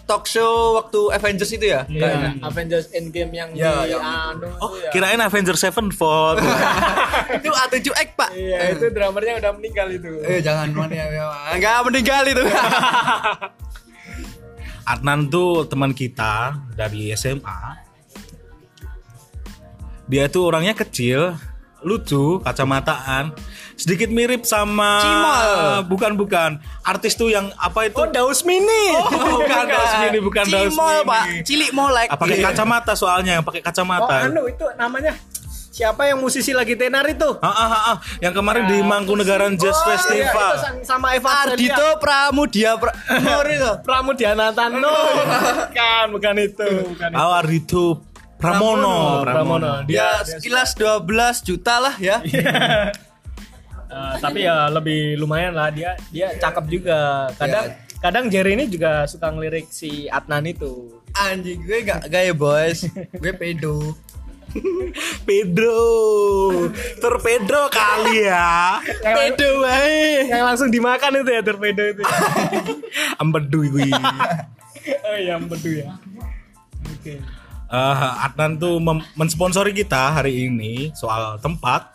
talk 0.05 0.25
show 0.25 0.79
waktu 0.79 1.01
Avengers 1.13 1.51
itu 1.51 1.69
ya. 1.69 1.85
Iya, 1.85 2.33
Avengers 2.41 2.89
Endgame 2.93 3.29
yang 3.31 3.51
Ya, 3.53 3.85
di 3.85 3.93
yang 3.93 4.01
anu 4.01 4.49
Oh, 4.57 4.73
ya. 4.75 4.89
kirain 4.89 5.21
Avenger 5.21 5.53
Sevenfold. 5.53 6.41
itu 7.37 7.51
A7X 7.51 8.09
pak. 8.17 8.31
Iya, 8.33 8.73
itu 8.73 8.89
drummernya 8.89 9.37
udah 9.37 9.53
meninggal 9.53 9.93
itu. 9.93 10.09
Eh 10.25 10.41
jangan 10.41 10.73
mana 10.73 10.97
ya, 10.97 11.07
ya. 11.13 11.25
Enggak 11.53 11.77
meninggal 11.85 12.23
itu. 12.25 12.41
Adnan 14.89 15.29
tuh 15.29 15.69
teman 15.69 15.93
kita 15.93 16.57
dari 16.73 17.13
SMA. 17.13 17.88
Dia 20.09 20.25
tuh 20.27 20.49
orangnya 20.49 20.73
kecil, 20.73 21.37
lucu, 21.79 22.41
kacamataan, 22.41 23.37
sedikit 23.75 24.09
mirip 24.09 24.43
sama 24.43 24.99
Cimol. 24.99 25.49
Bukan 25.87 26.13
bukan. 26.15 26.51
Artis 26.83 27.13
tuh 27.13 27.29
yang 27.29 27.53
apa 27.55 27.87
itu? 27.87 27.95
Oh, 27.95 28.09
Daus 28.09 28.41
Mini. 28.43 28.97
bukan 28.97 29.65
Daus 29.71 29.93
Mini, 30.01 30.19
bukan 30.19 30.45
Daus 30.45 30.73
Cimol, 30.73 30.89
Mini. 30.99 31.07
pak. 31.07 31.25
Cilik 31.45 31.71
molek. 31.71 32.09
Ah, 32.09 32.17
pakai 32.17 32.41
kacamata 32.41 32.93
soalnya, 32.95 33.37
yang 33.37 33.45
pakai 33.45 33.61
Oh, 33.61 33.67
kacamata. 33.67 34.17
anu 34.25 34.49
itu 34.49 34.65
namanya 34.75 35.13
siapa 35.69 36.11
yang 36.11 36.19
musisi 36.19 36.51
lagi 36.51 36.75
tenar 36.75 37.07
itu? 37.07 37.39
Ah, 37.39 37.47
ah, 37.47 37.69
ah, 37.69 37.83
ah. 37.87 37.97
yang 38.19 38.33
kemarin 38.33 38.67
di 38.67 38.81
Mangkunegaran 38.81 39.55
Jazz 39.55 39.77
Oh, 39.77 39.85
iya, 39.85 39.89
Festival. 39.95 40.51
itu 40.51 40.59
sang- 40.59 40.83
sama 40.83 41.15
Eva 41.15 41.31
Ardito 41.45 41.87
Pramudia 42.01 42.75
pra 42.75 42.91
Nur 43.23 43.47
itu. 43.47 43.71
Pramudiana 43.85 44.51
Tano. 44.51 44.83
bukan, 45.63 46.05
bukan 46.11 46.35
itu, 46.41 46.69
bukan 46.89 47.09
itu. 47.13 47.21
Oh, 47.21 47.31
Ardito 47.31 47.85
Pramono. 48.39 49.23
Pramono. 49.23 49.73
Dia 49.85 50.23
Dia, 50.23 50.39
sekilas 50.39 50.73
12 50.75 51.05
juta 51.45 51.75
lah 51.79 51.95
ya. 51.99 52.23
Eh, 53.89 54.15
tapi 54.21 54.45
ya 54.45 54.69
lebih 54.69 55.17
lumayan 55.17 55.57
lah 55.57 55.73
dia 55.73 55.97
dia 56.13 56.29
cakep 56.37 56.69
juga. 56.69 57.25
Kadang 57.41 57.73
Ya. 57.73 57.81
kadang 58.05 58.25
Jerry 58.29 58.53
ini 58.53 58.69
juga 58.69 59.09
suka 59.09 59.33
ngelirik 59.33 59.73
si 59.73 60.05
Adnan 60.13 60.45
itu. 60.45 60.93
Anjing 61.17 61.65
gue 61.65 61.89
gak 61.89 62.05
gaya 62.13 62.37
boys. 62.37 62.85
Gue 63.17 63.33
pedo. 63.33 63.97
Pedro. 65.25 65.81
Terpedro 67.01 67.73
kali 67.73 68.29
ya. 68.29 68.77
Pedo 69.17 69.65
wae. 69.65 70.29
Yang 70.29 70.45
langsung 70.45 70.69
dimakan 70.69 71.25
itu 71.25 71.31
ya 71.33 71.41
torpedo 71.41 71.85
itu. 71.89 72.03
Empedu 73.17 73.73
gue. 73.73 73.89
oh 73.89 75.17
iya, 75.17 75.41
betul 75.41 75.81
ya. 75.81 75.97
Oke. 76.93 77.25
Eh, 77.69 77.97
Adnan 78.25 78.57
tuh 78.57 78.81
mem- 78.81 79.05
mensponsori 79.13 79.77
kita 79.77 80.17
hari 80.17 80.49
ini 80.49 80.89
soal 80.97 81.37
tempat, 81.37 81.93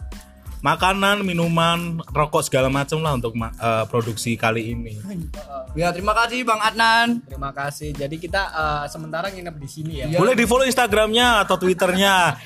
makanan, 0.62 1.25
minuman, 1.25 1.98
rokok 2.08 2.46
segala 2.46 2.70
macam 2.70 3.01
lah 3.01 3.18
untuk 3.18 3.34
ma- 3.34 3.50
eh, 3.51 3.86
produksi 3.89 4.38
kali 4.38 4.70
ini. 4.70 5.01
Ya 5.74 5.89
terima 5.89 6.13
kasih 6.13 6.46
Bang 6.46 6.62
Adnan. 6.62 7.25
Terima 7.25 7.50
kasih. 7.50 7.89
Jadi 7.89 8.22
kita 8.22 8.42
eh, 8.48 8.86
sementara 8.86 9.34
nginep 9.34 9.56
di 9.58 9.65
sini 9.68 9.94
ya. 9.98 10.13
Boleh 10.13 10.38
di 10.38 10.46
follow 10.46 10.62
Instagramnya 10.63 11.42
atau 11.42 11.58
Twitternya 11.58 12.38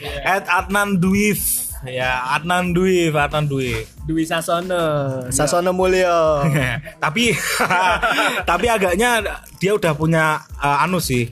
@adnanduif 0.48 1.68
ya 1.84 2.34
Adnan 2.34 2.72
Duif 2.72 3.12
Adnan 3.12 3.46
Duif. 3.46 3.86
Dwi 4.08 4.24
Sasono, 4.24 4.82
Sasono 5.30 5.76
Mulyo. 5.76 6.48
tapi 7.04 7.36
tapi 8.50 8.66
agaknya 8.72 9.20
dia 9.60 9.76
udah 9.76 9.92
punya 9.92 10.40
eh, 10.58 10.84
anu 10.88 10.98
sih 10.98 11.28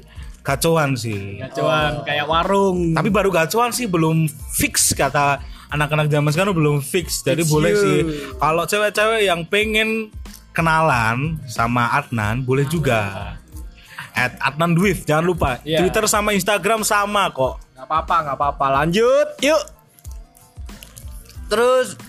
gacoan 0.46 0.94
sih. 0.94 1.42
Cuman 1.58 2.06
kayak 2.06 2.30
warung. 2.30 2.94
Tapi 2.94 3.10
baru 3.10 3.34
gacuan 3.34 3.74
sih 3.74 3.90
belum 3.90 4.30
fix 4.54 4.94
kata 4.94 5.42
anak-anak 5.74 6.08
zaman 6.08 6.30
sekarang 6.30 6.54
belum 6.54 6.78
fix. 6.86 7.26
Jadi 7.26 7.42
It's 7.42 7.50
boleh 7.50 7.74
you. 7.74 7.82
sih 7.82 7.98
kalau 8.38 8.64
cewek-cewek 8.70 9.26
yang 9.26 9.42
pengen 9.50 10.14
kenalan 10.54 11.42
sama 11.50 11.90
Adnan 11.98 12.46
boleh 12.46 12.64
juga. 12.70 13.36
At 14.16 14.40
Adnan 14.40 14.78
Dwif 14.78 15.04
jangan 15.04 15.26
lupa. 15.28 15.60
Iya. 15.68 15.84
Twitter 15.84 16.08
sama 16.08 16.32
Instagram 16.32 16.88
sama 16.88 17.28
kok. 17.34 17.60
Nggak 17.76 17.84
apa-apa, 17.92 18.16
nggak 18.24 18.38
apa-apa. 18.40 18.66
Lanjut, 18.80 19.28
yuk. 19.44 19.64
Terus 21.52 22.00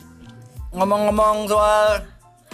ngomong-ngomong 0.71 1.51
soal 1.51 2.07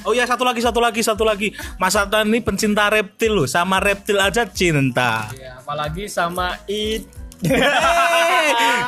Oh 0.03 0.11
ya 0.11 0.25
satu 0.25 0.43
lagi 0.43 0.59
satu 0.59 0.79
lagi 0.79 1.01
satu 1.01 1.23
lagi 1.23 1.49
Mas 1.77 1.95
Adnan 1.95 2.27
ini 2.27 2.39
pencinta 2.39 2.87
reptil 2.87 3.33
loh 3.33 3.47
sama 3.47 3.79
reptil 3.79 4.19
aja 4.19 4.43
cinta 4.45 5.31
Ya, 5.33 5.57
apalagi 5.57 6.07
sama 6.07 6.59
it. 6.67 7.07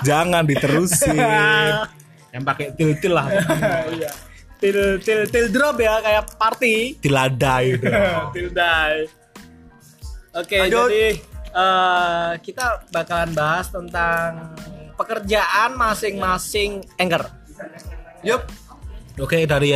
Jangan 0.02 0.42
diterusin 0.42 1.14
Yang 2.30 2.42
pakai 2.44 2.66
til-til 2.75 3.12
lah 3.14 3.30
Iya. 3.90 4.11
til 4.59 4.76
til 4.99 5.28
til 5.28 5.44
drop 5.52 5.76
ya 5.76 6.00
kayak 6.00 6.35
party. 6.35 6.97
Tiladai 6.97 7.76
itu 7.76 7.85
til 8.33 8.49
die. 8.49 8.99
Oke, 10.33 10.56
Lanjut. 10.56 10.88
jadi 10.88 11.04
eh, 11.52 12.30
kita 12.40 12.83
bakalan 12.88 13.30
bahas 13.30 13.68
tentang 13.68 14.56
pekerjaan 14.97 15.76
masing-masing 15.76 16.80
anchor. 16.97 17.28
Yup. 18.25 18.49
Oke 19.14 19.47
dari 19.47 19.71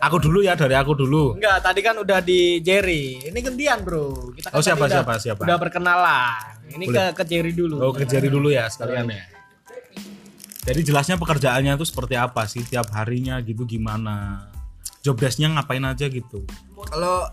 aku 0.00 0.16
dulu 0.16 0.40
ya 0.40 0.56
dari 0.56 0.72
aku 0.72 0.96
dulu 0.96 1.36
Enggak, 1.36 1.60
tadi 1.60 1.80
kan 1.84 2.00
udah 2.00 2.24
di 2.24 2.64
Jerry. 2.64 3.20
Ini 3.20 3.36
gantian, 3.44 3.84
Bro. 3.84 4.32
Kita 4.32 4.48
kan 4.48 4.56
Oh, 4.56 4.64
siapa, 4.64 4.88
tadi 4.88 4.96
udah, 4.96 5.04
siapa, 5.04 5.14
siapa? 5.20 5.40
Udah 5.44 5.56
berkenalan. 5.60 6.40
Ini 6.72 6.84
ke 6.88 7.04
ke 7.12 7.22
Jerry 7.28 7.52
dulu. 7.52 7.76
Oh 7.84 7.92
ke 7.92 8.08
Jerry 8.08 8.32
dulu 8.32 8.48
ya 8.48 8.68
sekalian 8.68 9.08
ya 9.12 9.24
Jadi 10.68 10.84
jelasnya 10.84 11.16
pekerjaannya 11.16 11.80
itu 11.80 11.86
seperti 11.88 12.12
apa 12.16 12.44
sih 12.44 12.60
tiap 12.60 12.92
harinya 12.92 13.40
gitu 13.40 13.64
gimana 13.64 14.48
Job 15.00 15.16
desk-nya 15.16 15.48
ngapain 15.56 15.80
aja 15.80 16.12
gitu 16.12 16.44
Kalau 16.76 17.24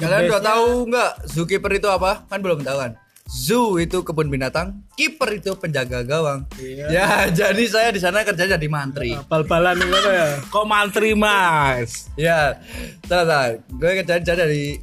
kalian 0.00 0.32
udah 0.32 0.40
tahu 0.40 0.68
nggak 0.88 1.10
zookeeper 1.28 1.72
itu 1.76 1.88
apa? 1.88 2.24
Kan 2.32 2.40
belum 2.40 2.64
tahu 2.64 2.76
kan. 2.80 2.92
Zoo 3.28 3.76
itu 3.76 4.00
kebun 4.00 4.32
binatang, 4.32 4.88
kiper 4.96 5.36
itu 5.36 5.52
penjaga 5.60 6.00
gawang. 6.00 6.48
Ya, 6.64 7.28
jadi 7.44 7.60
saya 7.68 7.92
di 7.92 8.00
sana 8.00 8.24
kerja 8.24 8.56
jadi 8.56 8.68
mantri. 8.72 9.12
Bal-balan 9.28 9.76
gimana 9.76 10.08
ya? 10.08 10.28
Kok 10.52 10.64
mantri 10.64 11.12
mas? 11.12 12.08
Ya, 12.16 12.56
salah. 13.04 13.60
Gue 13.68 14.00
kerja 14.00 14.32
dari 14.32 14.80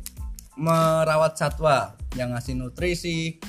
merawat 0.53 1.41
satwa 1.41 1.97
yang 2.13 2.37
ngasih 2.37 2.53
nutrisi. 2.53 3.41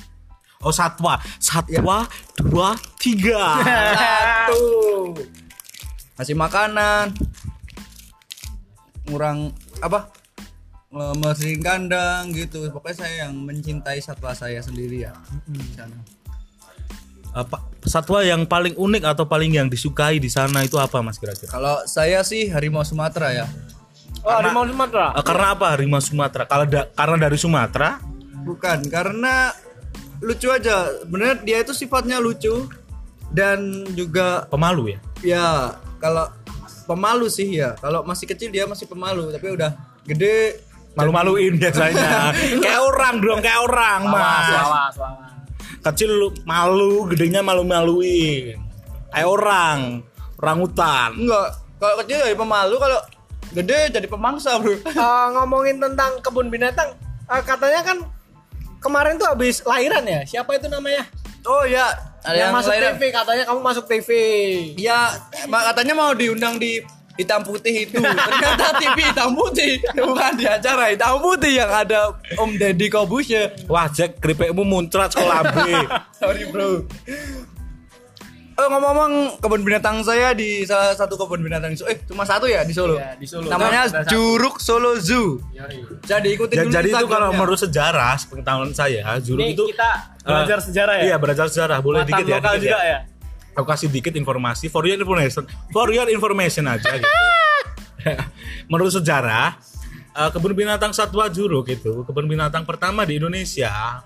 Oh 0.65 0.73
satwa, 0.73 1.21
satwa 1.37 2.09
dua 2.41 2.73
tiga. 2.97 3.61
Satu. 3.61 5.13
Ngasih 6.17 6.33
makanan. 6.33 7.13
Ngurang 9.05 9.53
apa? 9.77 10.09
Bersihin 10.87 11.59
kandang 11.59 12.31
gitu. 12.31 12.63
Pokoknya 12.71 12.95
saya 13.03 13.13
yang 13.27 13.35
mencintai 13.35 13.99
satwa 13.99 14.31
saya 14.31 14.63
sendiri 14.63 15.03
ya. 15.03 15.11
Di 15.43 15.75
sana. 15.75 15.97
Apa 17.35 17.59
satwa 17.83 18.23
yang 18.23 18.47
paling 18.47 18.73
unik 18.73 19.03
atau 19.03 19.27
paling 19.27 19.51
yang 19.51 19.67
disukai 19.67 20.17
di 20.17 20.31
sana 20.31 20.63
itu 20.63 20.79
apa 20.79 21.03
mas 21.03 21.19
kira-kira? 21.19 21.51
Kalau 21.51 21.83
saya 21.85 22.23
sih 22.23 22.47
harimau 22.47 22.81
Sumatera 22.81 23.35
ya. 23.35 23.45
Oh, 24.23 24.31
harimau 24.31 24.63
Sumatera. 24.63 25.11
Eh, 25.13 25.23
karena 25.27 25.47
apa 25.53 25.65
harimau 25.75 25.99
Sumatera? 25.99 26.43
Kalau 26.47 26.65
da- 26.65 26.87
karena 26.89 27.17
dari 27.19 27.37
Sumatera? 27.37 27.99
Bukan, 28.47 28.87
karena 28.87 29.51
lucu 30.23 30.47
aja. 30.49 30.87
Bener 31.05 31.43
dia 31.43 31.61
itu 31.61 31.75
sifatnya 31.75 32.17
lucu 32.17 32.71
dan 33.29 33.59
juga 33.91 34.47
Pemalu 34.47 34.95
ya? 34.95 34.99
ya 35.21 35.47
kalau 35.99 36.31
pemalu 36.87 37.27
sih 37.27 37.59
ya. 37.59 37.75
Kalau 37.77 38.07
masih 38.07 38.23
kecil 38.25 38.49
dia 38.49 38.63
masih 38.65 38.87
pemalu, 38.87 39.29
tapi 39.29 39.51
udah 39.51 39.75
gede 40.07 40.63
Malu-maluin 40.97 41.53
biasanya. 41.61 42.33
kayak 42.65 42.81
orang 42.81 43.15
dong, 43.21 43.39
kayak 43.39 43.59
orang 43.61 43.99
mas. 44.09 44.49
Awas, 44.49 44.95
awas. 44.97 45.31
Kecil 45.85 46.09
lu 46.09 46.29
malu, 46.43 47.05
gedenya 47.07 47.45
malu-maluin. 47.45 48.57
Kayak 49.13 49.29
orang, 49.29 50.01
orang 50.41 50.57
hutan. 50.59 51.09
enggak. 51.15 51.49
Kalau 51.77 51.95
kecil 52.01 52.17
jadi 52.25 52.33
pemalu, 52.33 52.75
kalau 52.81 52.99
gede 53.53 53.79
jadi 53.93 54.07
pemangsa, 54.09 54.57
Bro. 54.57 54.73
Eh, 54.89 55.27
ngomongin 55.37 55.77
tentang 55.77 56.17
kebun 56.25 56.49
binatang, 56.49 56.97
eh, 57.29 57.41
katanya 57.45 57.85
kan 57.85 57.97
kemarin 58.81 59.21
tuh 59.21 59.29
habis 59.29 59.61
lahiran 59.61 60.01
ya. 60.01 60.25
Siapa 60.25 60.57
itu 60.57 60.65
namanya? 60.65 61.05
Oh 61.45 61.63
ya, 61.63 61.87
ada 62.25 62.33
yang, 62.35 62.49
yang, 62.49 62.57
masuk 62.57 62.73
lahiran. 62.73 62.93
TV 62.97 63.03
katanya 63.13 63.43
kamu 63.45 63.59
masuk 63.61 63.85
TV. 63.87 64.09
Ya, 64.75 65.13
mak- 65.47 65.71
katanya 65.71 65.93
mau 65.95 66.11
diundang 66.11 66.57
di 66.57 66.81
hitam 67.17 67.41
putih 67.41 67.73
itu. 67.83 67.97
Ternyata 67.97 68.77
TV 68.77 68.97
hitam 69.03 69.29
putih, 69.33 69.71
bukan 69.93 70.31
di 70.33 70.45
acara 70.45 70.83
hitam 70.87 71.17
putih 71.17 71.53
yang 71.55 71.67
ada 71.67 72.13
Om 72.35 72.55
Deddy 72.55 72.87
Kobusya. 72.87 73.65
Wah 73.65 73.89
Jack, 73.89 74.21
keripikmu 74.21 74.61
muncrat 74.61 75.11
sekolah 75.11 75.41
B. 75.53 75.57
Sorry 76.13 76.45
bro. 76.47 76.85
Oh 78.57 78.65
ngomong-ngomong 78.67 79.37
kebun 79.37 79.61
binatang 79.61 80.01
saya 80.01 80.33
di 80.33 80.65
salah 80.65 80.97
satu 80.97 81.13
kebun 81.13 81.45
binatang 81.45 81.69
di 81.69 81.77
Solo. 81.77 81.93
Eh 81.93 82.01
cuma 82.09 82.25
satu 82.25 82.49
ya 82.49 82.65
di 82.65 82.73
Solo. 82.73 82.97
Iya, 82.97 83.13
di 83.13 83.29
Solo. 83.29 83.53
Namanya 83.53 83.85
satu. 83.85 84.09
Juruk 84.09 84.57
Solo 84.57 84.97
Zoo. 84.97 85.37
Jadi 86.01 86.27
ikutin 86.33 86.57
Ja- 86.57 86.63
dulu 86.65 86.73
jadi 86.73 86.89
itu 86.89 87.05
kalau 87.05 87.29
menurut 87.29 87.59
sejarah, 87.61 88.17
pengetahuan 88.25 88.73
saya, 88.73 89.05
Juruk 89.21 89.45
Ini 89.45 89.53
itu 89.53 89.63
kita 89.69 89.89
belajar 90.25 90.57
eh, 90.57 90.63
sejarah 90.65 90.93
ya. 90.97 91.03
Iya, 91.05 91.15
belajar 91.21 91.45
sejarah. 91.53 91.77
Boleh 91.85 92.01
Matan 92.01 92.09
dikit 92.09 92.25
ya, 92.25 92.37
lokal 92.41 92.53
dikit 92.57 92.65
juga 92.65 92.79
ya. 92.81 92.89
ya. 92.89 92.99
Aku 93.57 93.65
kasih 93.65 93.89
dikit 93.89 94.13
informasi 94.13 94.69
for 94.69 94.85
your 94.85 94.93
information. 94.95 95.43
For 95.73 95.89
your 95.89 96.05
information 96.13 96.69
aja 96.69 96.93
gitu. 96.93 97.09
menurut 98.71 98.93
sejarah, 98.93 99.57
eh, 100.13 100.29
kebun 100.29 100.53
binatang 100.53 100.93
Satwa 100.93 101.25
Juruk 101.27 101.65
itu 101.67 102.05
kebun 102.05 102.29
binatang 102.29 102.63
pertama 102.63 103.01
di 103.01 103.17
Indonesia 103.17 104.05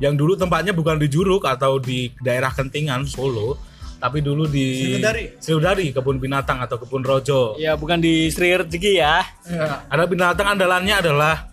yang 0.00 0.16
dulu 0.16 0.34
tempatnya 0.34 0.72
bukan 0.72 0.98
di 0.98 1.06
Juruk 1.06 1.44
atau 1.44 1.76
di 1.78 2.10
daerah 2.18 2.50
Kentingan 2.50 3.04
Solo, 3.04 3.60
tapi 4.00 4.24
dulu 4.24 4.48
di 4.48 4.96
Sriwedari. 4.96 5.24
Sriwedari, 5.38 5.86
kebun 5.92 6.16
binatang 6.16 6.58
atau 6.58 6.80
kebun 6.80 7.04
rojo. 7.04 7.54
Iya, 7.54 7.76
bukan 7.76 8.00
di 8.00 8.32
Sri 8.32 8.50
Rezeki 8.50 8.96
ya. 8.96 9.20
Ya. 9.44 9.84
Ada 9.92 10.08
binatang 10.08 10.56
andalannya 10.56 11.04
adalah 11.04 11.52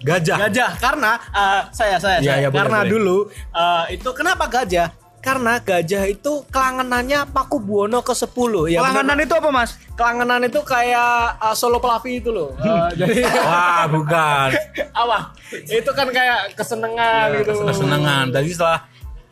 gajah. 0.00 0.46
Gajah 0.46 0.70
karena 0.78 1.18
eh, 1.28 1.60
saya 1.74 1.98
saya, 1.98 2.18
Iya, 2.22 2.24
saya. 2.24 2.38
iya, 2.38 2.48
boleh, 2.48 2.56
karena 2.56 2.78
boleh. 2.80 2.90
dulu 2.90 3.16
eh, 3.52 3.84
itu 3.98 4.10
kenapa 4.14 4.46
gajah? 4.46 5.01
Karena 5.22 5.62
gajah 5.62 6.04
itu 6.10 6.42
kelangenannya 6.50 7.30
Paku 7.30 7.62
Buwono 7.62 8.02
ke-10 8.02 8.74
ya. 8.74 8.82
Langganan 8.82 9.14
bener. 9.22 9.26
itu 9.30 9.34
apa 9.38 9.50
mas? 9.54 9.78
kelangenan 9.94 10.42
itu 10.50 10.60
kayak 10.66 11.38
eh, 11.38 11.54
Solo 11.54 11.78
Pelavi 11.78 12.12
itu 12.18 12.30
loh. 12.34 12.50
Eh, 12.58 12.90
jadi 12.98 13.22
Wah, 13.48 13.86
bukan. 13.86 14.50
apa? 15.00 15.18
Itu 15.52 15.90
kan 15.94 16.10
kayak 16.10 16.58
kesenangan 16.58 17.38
gitu. 17.38 17.52
kesenangan. 17.62 18.34
Jadi 18.34 18.48
setelah 18.50 18.78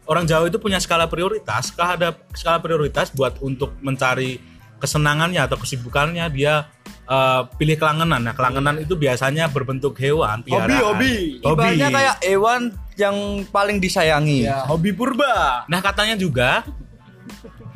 orang 0.06 0.24
Jawa 0.30 0.46
itu 0.46 0.58
punya 0.62 0.78
skala 0.78 1.10
prioritas, 1.10 1.74
skala 1.74 1.98
ada 1.98 2.10
skala 2.38 2.62
prioritas 2.62 3.10
buat 3.10 3.42
untuk 3.42 3.74
mencari 3.82 4.38
kesenangannya 4.80 5.44
atau 5.44 5.60
kesibukannya 5.60 6.24
dia 6.32 6.70
eh, 7.10 7.40
pilih 7.56 7.76
kelangenan. 7.76 8.22
Nah, 8.22 8.32
kelangenan 8.32 8.78
itu 8.78 8.94
biasanya 8.94 9.50
berbentuk 9.50 9.98
hewan, 9.98 10.40
piaraan. 10.40 10.70
hobi. 10.94 11.42
Hobi. 11.42 11.58
Ibaratnya 11.74 11.88
kayak 11.90 12.16
hewan 12.22 12.60
yang 12.94 13.16
paling 13.48 13.76
disayangi. 13.76 14.46
Ya, 14.46 14.62
hobi 14.64 14.94
purba. 14.94 15.66
Nah, 15.66 15.80
katanya 15.80 16.14
juga 16.14 16.62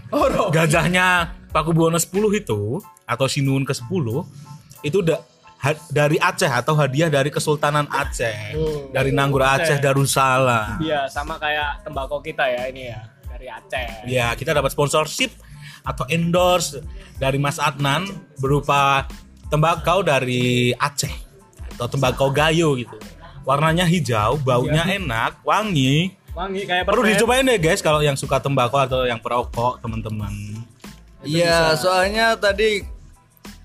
Oh, 0.08 0.30
no. 0.30 0.46
gajahnya 0.48 1.34
Paku 1.50 1.70
Buwono 1.70 1.98
10 1.98 2.14
itu 2.36 2.78
atau 3.04 3.26
Sinuhun 3.26 3.62
ke-10 3.62 4.06
itu 4.82 4.96
udah 5.00 5.18
ha- 5.58 5.82
dari 5.88 6.18
Aceh 6.18 6.46
atau 6.46 6.74
hadiah 6.74 7.08
dari 7.08 7.30
Kesultanan 7.30 7.86
Aceh. 7.88 8.54
Oh. 8.54 8.90
Dari 8.90 9.10
Nanggur 9.10 9.42
Aceh 9.42 9.78
Darussalam. 9.78 10.78
Iya, 10.78 11.06
sama 11.08 11.34
kayak 11.36 11.82
tembakau 11.82 12.18
kita 12.20 12.46
ya 12.46 12.62
ini 12.68 12.90
ya 12.90 13.00
dari 13.26 13.46
Aceh. 13.48 14.06
Ya, 14.06 14.30
kita 14.34 14.54
dapat 14.54 14.70
sponsorship 14.70 15.34
atau 15.82 16.06
endorse 16.06 16.78
dari 17.16 17.36
Mas 17.36 17.58
Adnan 17.58 18.06
berupa 18.38 19.04
tembakau 19.48 20.00
dari 20.04 20.72
Aceh 20.76 21.12
atau 21.74 21.86
tembakau 21.90 22.30
gayo 22.30 22.78
gitu. 22.78 22.94
Warnanya 23.44 23.84
hijau, 23.84 24.40
baunya 24.40 24.86
enak, 24.88 25.44
wangi. 25.44 26.16
Wangi 26.32 26.66
kayak 26.66 26.88
Perlu 26.88 27.04
dicobain 27.04 27.46
deh 27.46 27.60
guys 27.60 27.84
kalau 27.84 28.00
yang 28.00 28.16
suka 28.16 28.40
tembakau 28.40 28.80
atau 28.80 29.04
yang 29.04 29.20
perokok 29.20 29.84
teman-teman. 29.84 30.32
Iya, 31.24 31.76
soalnya 31.76 32.36
tadi 32.40 32.84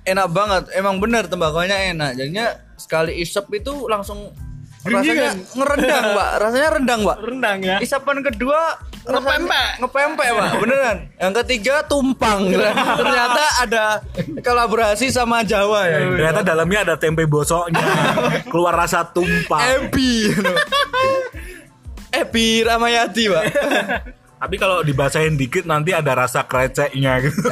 enak 0.03 0.27
banget. 0.31 0.63
Emang 0.75 0.99
bener 0.99 1.27
tembakonya 1.27 1.95
enak. 1.95 2.19
Jadinya 2.19 2.55
sekali 2.75 3.19
isep 3.19 3.47
itu 3.55 3.87
langsung 3.87 4.31
rasanya 4.83 5.35
ngerendang, 5.55 6.05
Pak. 6.15 6.29
Rasanya 6.39 6.69
rendang, 6.79 7.01
Pak. 7.03 7.17
rendang 7.19 7.59
ya. 7.59 7.77
Isapan 7.83 8.23
kedua 8.23 8.79
Ngepempek. 9.01 9.39
rasanya- 9.41 9.75
ngepempek 9.79 10.27
pak 10.29 10.49
beneran 10.57 10.97
yang 11.15 11.33
ketiga 11.37 11.75
tumpang 11.83 12.39
ternyata 12.99 13.43
ada 13.59 13.85
kolaborasi 14.39 15.07
sama 15.07 15.41
Jawa 15.41 15.85
ya 15.85 15.97
Ternyata 16.03 16.41
dalamnya 16.43 16.79
ada 16.83 16.95
tempe 16.95 17.23
bosoknya, 17.23 17.79
keluar 18.51 18.75
rasa 18.75 19.03
tumpah. 19.05 19.61
Ebi 19.77 20.29
Ebi 22.21 22.61
Ramayati 22.61 23.23
pak 23.27 23.43
Tapi 24.39 24.55
kalau 24.55 24.79
dibacain 24.81 25.33
dikit 25.33 25.63
nanti 25.63 25.91
ada 25.91 26.15
rasa 26.17 26.43
kreceknya 26.43 27.19
gitu. 27.19 27.43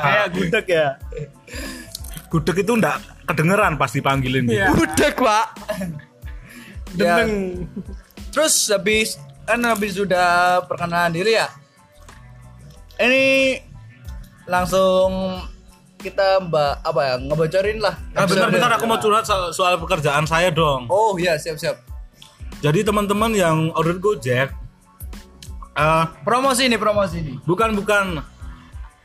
kayak 0.00 0.26
gudeg 0.32 0.66
ya. 0.66 0.88
Gudeg 2.26 2.56
itu 2.58 2.72
enggak 2.72 2.96
kedengeran 3.24 3.76
pas 3.76 3.88
dipanggilin 3.88 4.44
gitu. 4.44 4.56
Iya. 4.56 4.68
Budek 4.70 5.14
pak 5.14 5.46
Ya, 6.94 7.18
Dendeng. 7.18 7.66
terus 8.30 8.54
habis 8.68 9.18
kan 9.44 9.60
habis 9.60 9.94
sudah 9.94 10.60
perkenalan 10.64 11.12
diri 11.12 11.36
ya 11.36 11.48
ini 12.96 13.58
langsung 14.44 15.40
kita 15.98 16.36
mbak 16.44 16.84
apa 16.84 17.00
ya 17.00 17.14
ngebocorin 17.16 17.80
lah. 17.80 17.96
Nah, 18.12 18.28
bentar-bentar 18.28 18.76
aku 18.76 18.84
mau 18.84 19.00
curhat 19.00 19.24
so- 19.24 19.48
soal 19.50 19.80
pekerjaan 19.80 20.28
saya 20.28 20.52
dong. 20.52 20.84
Oh 20.92 21.16
iya 21.16 21.40
siap 21.40 21.56
siap. 21.56 21.80
Jadi 22.60 22.84
teman-teman 22.84 23.32
yang 23.32 23.72
order 23.72 23.96
Gojek, 23.96 24.52
eh, 25.74 26.04
Promosi 26.20 26.68
ini 26.68 26.76
promosi 26.76 27.24
ini. 27.24 27.32
bukan 27.48 27.72
bukan, 27.72 28.20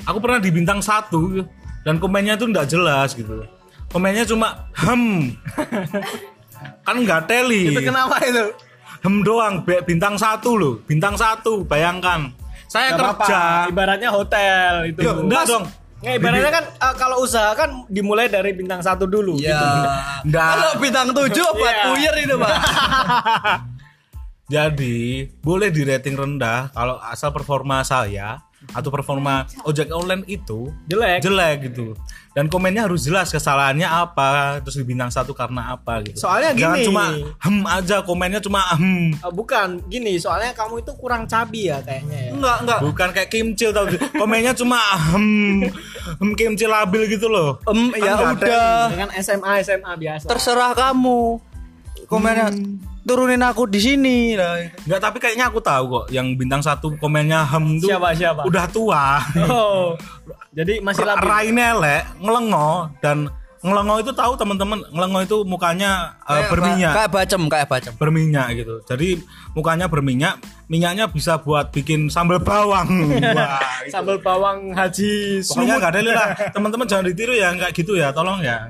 aku 0.03 0.17
pernah 0.19 0.43
di 0.43 0.51
bintang 0.51 0.83
satu 0.83 1.43
dan 1.87 2.03
komennya 2.03 2.35
itu 2.35 2.45
nggak 2.51 2.67
jelas 2.67 3.15
gitu. 3.15 3.47
Komennya 3.89 4.27
cuma 4.27 4.67
hem, 4.75 5.33
kan 6.85 6.95
nggak 6.99 7.31
teli. 7.31 7.71
Itu 7.71 7.79
kenapa 7.79 8.19
itu? 8.27 8.43
Hem 8.99 9.15
doang, 9.21 9.63
be- 9.63 9.79
bintang 9.81 10.15
satu 10.15 10.53
loh, 10.53 10.73
bintang 10.83 11.15
satu. 11.15 11.63
Bayangkan, 11.63 12.35
saya 12.65 12.93
Gak 12.93 13.15
kerja, 13.17 13.41
Ibaratnya 13.67 14.09
hotel 14.09 14.71
itu. 14.87 14.99
Yo, 14.99 15.23
enggak 15.23 15.43
dong. 15.45 15.63
Nggak, 15.99 16.15
ibaratnya 16.15 16.51
kan 16.53 16.65
eh, 16.69 16.95
kalau 16.95 17.17
usaha 17.19 17.51
kan 17.53 17.83
dimulai 17.87 18.27
dari 18.27 18.51
bintang 18.51 18.79
satu 18.79 19.03
dulu. 19.03 19.35
Iya. 19.35 19.55
gitu. 20.23 20.33
Kalau 20.33 20.71
bintang 20.77 21.07
7 21.11 21.17
buat 21.53 21.73
Iya. 21.73 21.83
puyer 21.85 22.15
itu, 22.19 22.35
Pak. 22.35 22.55
Jadi 24.49 24.97
boleh 25.37 25.69
di 25.69 25.81
rating 25.83 26.17
rendah 26.17 26.73
kalau 26.73 26.97
asal 26.99 27.29
performa 27.29 27.85
saya 27.85 28.41
atau 28.75 28.91
performa 28.91 29.47
ojek 29.63 29.87
online 29.89 30.27
itu 30.27 30.67
Jelek. 30.85 31.23
jelek 31.23 31.57
gitu. 31.71 31.95
Dan 32.29 32.45
komennya 32.45 32.85
harus 32.85 33.03
jelas 33.03 33.33
kesalahannya 33.33 33.89
apa, 33.89 34.61
terus 34.61 34.77
di 34.77 34.85
bintang 34.85 35.09
satu 35.09 35.33
karena 35.33 35.73
apa 35.73 36.05
gitu. 36.05 36.23
Soalnya 36.23 36.53
Jangan 36.53 36.77
gini. 36.77 36.85
cuma 36.87 37.03
hem 37.41 37.57
aja 37.65 37.95
komennya 38.05 38.39
cuma 38.39 38.61
hem. 38.77 39.15
Eh, 39.17 39.31
bukan 39.33 39.81
gini, 39.89 40.19
soalnya 40.21 40.53
kamu 40.53 40.85
itu 40.85 40.91
kurang 40.95 41.25
cabi 41.25 41.73
ya 41.73 41.81
kayaknya 41.81 42.29
ya. 42.29 42.31
Enggak, 42.37 42.57
enggak. 42.63 42.79
Bukan 42.85 43.09
kayak 43.15 43.29
kimcil 43.33 43.69
tau 43.73 43.85
gitu. 43.89 44.03
Komennya 44.13 44.53
cuma 44.53 44.77
hem 44.77 45.27
hem 46.21 46.29
kimcil 46.37 46.69
labil 46.69 47.09
gitu 47.09 47.27
loh. 47.31 47.57
Em, 47.65 47.89
ya 47.97 48.13
nggak 48.13 48.43
udah. 48.45 48.77
Dengan 48.93 49.09
SMA 49.17 49.51
SMA 49.65 49.91
biasa. 49.97 50.25
Terserah 50.29 50.71
kamu. 50.77 51.41
Komennya 52.05 52.53
turunin 53.09 53.41
aku 53.41 53.65
di 53.65 53.79
sini 53.79 54.17
lah. 54.33 54.61
Enggak, 54.79 55.01
tapi 55.01 55.17
kayaknya 55.17 55.49
aku 55.49 55.57
tahu 55.59 55.83
kok 55.89 56.05
yang 56.09 56.33
bintang 56.33 56.61
satu 56.61 56.93
komennya 56.95 57.41
hem 57.43 57.81
tuh 57.81 57.89
Siapa, 57.89 58.13
siapa? 58.13 58.45
udah 58.45 58.65
tua. 58.67 59.17
Oh. 59.43 59.97
Jadi 60.51 60.77
masih 60.79 61.01
labil. 61.03 61.25
Raine 61.25 61.63
elek, 61.63 62.03
ngelengo 62.19 62.69
dan 62.99 63.25
ngelengo 63.59 63.99
itu 63.99 64.11
tahu 64.11 64.33
teman-teman, 64.33 64.79
ngelengo 64.87 65.19
itu 65.19 65.37
mukanya 65.43 66.15
uh, 66.21 66.37
Kayak 66.37 66.49
berminyak. 66.49 66.91
ba- 66.91 66.95
Kayak 66.95 67.11
bacem, 67.11 67.41
kayak 67.45 67.67
bacem. 67.67 67.93
berminyak 67.93 68.47
gitu. 68.55 68.75
Jadi 68.83 69.09
mukanya 69.51 69.85
berminyak, 69.85 70.37
minyaknya 70.65 71.05
bisa 71.07 71.37
buat 71.37 71.69
bikin 71.69 72.07
sambal 72.07 72.39
bawang. 72.39 72.87
Wah. 73.35 73.59
Sambal 73.89 74.17
bawang 74.19 74.71
haji 74.71 75.41
Pokoknya 75.41 75.75
sumut. 75.75 75.81
nggak 75.81 75.91
ada 75.91 75.99
lah. 76.07 76.29
Teman-teman 76.55 76.85
jangan 76.85 77.05
ditiru 77.05 77.33
ya 77.33 77.49
kayak 77.51 77.73
gitu 77.73 77.93
ya, 77.93 78.09
tolong 78.09 78.39
ya. 78.39 78.69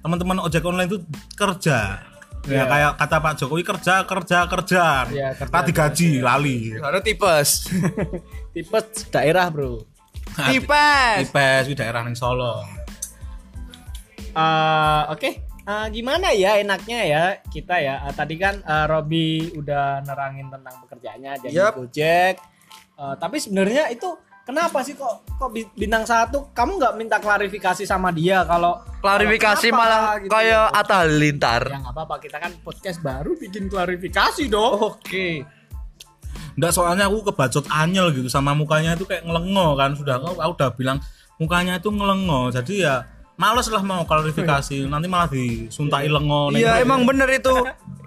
Teman-teman 0.00 0.38
ojek 0.40 0.62
online 0.62 0.88
itu 0.88 0.98
kerja. 1.34 1.98
Ya 2.46 2.52
Iya. 2.52 2.64
kayak 2.64 2.92
kata 2.96 3.16
Pak 3.18 3.32
Jokowi 3.36 3.62
kerja 3.62 3.94
kerja 4.06 4.38
kerja. 4.46 4.84
Iya, 5.10 5.28
kerja, 5.34 5.50
Tadi 5.50 5.70
gaji 5.70 6.10
lali. 6.20 6.58
Ada 6.72 7.02
tipes. 7.02 7.66
Tipe 8.54 8.78
daerah, 9.10 9.50
Bro. 9.50 9.82
tipes. 10.46 11.26
IPS 11.26 11.64
di 11.66 11.74
daerah 11.74 12.06
ning 12.06 12.14
Solo. 12.14 12.62
Eh, 14.30 15.02
oke. 15.10 15.30
Eh, 15.66 15.86
gimana 15.90 16.30
ya 16.30 16.62
enaknya 16.62 17.00
ya 17.02 17.22
kita 17.50 17.82
ya. 17.82 18.06
Eh, 18.06 18.14
tadi 18.14 18.38
kan 18.38 18.62
eh, 18.62 18.86
Robby 18.86 19.26
udah 19.52 20.06
nerangin 20.06 20.46
tentang 20.46 20.78
pekerjaannya 20.86 21.32
jadi 21.42 21.52
Yap. 21.52 21.74
Gojek. 21.74 22.34
Eh, 22.96 23.14
tapi 23.18 23.36
sebenarnya 23.42 23.90
itu 23.90 24.06
kenapa 24.46 24.78
sih 24.80 24.94
kok 24.94 25.26
kok 25.26 25.50
bi- 25.50 25.66
bintang 25.74 26.06
satu 26.06 26.54
kamu 26.54 26.78
nggak 26.78 26.94
minta 26.94 27.18
klarifikasi 27.18 27.82
sama 27.82 28.14
dia 28.14 28.46
kalau 28.46 28.78
Klarifikasi 28.96 29.66
kalau 29.68 29.78
malah 29.78 29.98
kenapa 29.98 30.22
gitu 30.22 30.30
kayak 30.32 30.46
ya? 30.48 30.62
Atta 30.72 30.94
Halilintar. 31.02 31.62
ya 31.66 31.78
nggak 31.82 31.94
apa-apa 31.94 32.14
kita 32.18 32.36
kan 32.38 32.52
podcast 32.62 32.98
baru 33.00 33.30
bikin 33.34 33.66
klarifikasi 33.66 34.42
dong 34.46 34.74
Oke. 34.94 35.42
Nggak 36.56 36.72
soalnya 36.72 37.04
aku 37.06 37.26
kebacot 37.26 37.66
anyel 37.68 38.08
gitu 38.10 38.26
sama 38.26 38.54
mukanya 38.54 38.94
itu 38.94 39.04
kayak 39.04 39.26
ngelengo 39.26 39.74
kan 39.74 39.92
sudah 39.92 40.16
aku, 40.16 40.38
aku 40.38 40.52
udah 40.56 40.70
bilang 40.72 40.98
mukanya 41.36 41.76
itu 41.76 41.92
ngelengo 41.92 42.48
jadi 42.48 42.74
ya 42.78 42.94
males 43.36 43.68
lah 43.68 43.84
mau 43.84 44.08
klarifikasi 44.08 44.88
nanti 44.88 45.04
malah 45.04 45.28
disuntai 45.28 46.08
lengo 46.08 46.48
Iya 46.50 46.80
emang 46.80 47.04
bener 47.04 47.28
itu. 47.28 47.52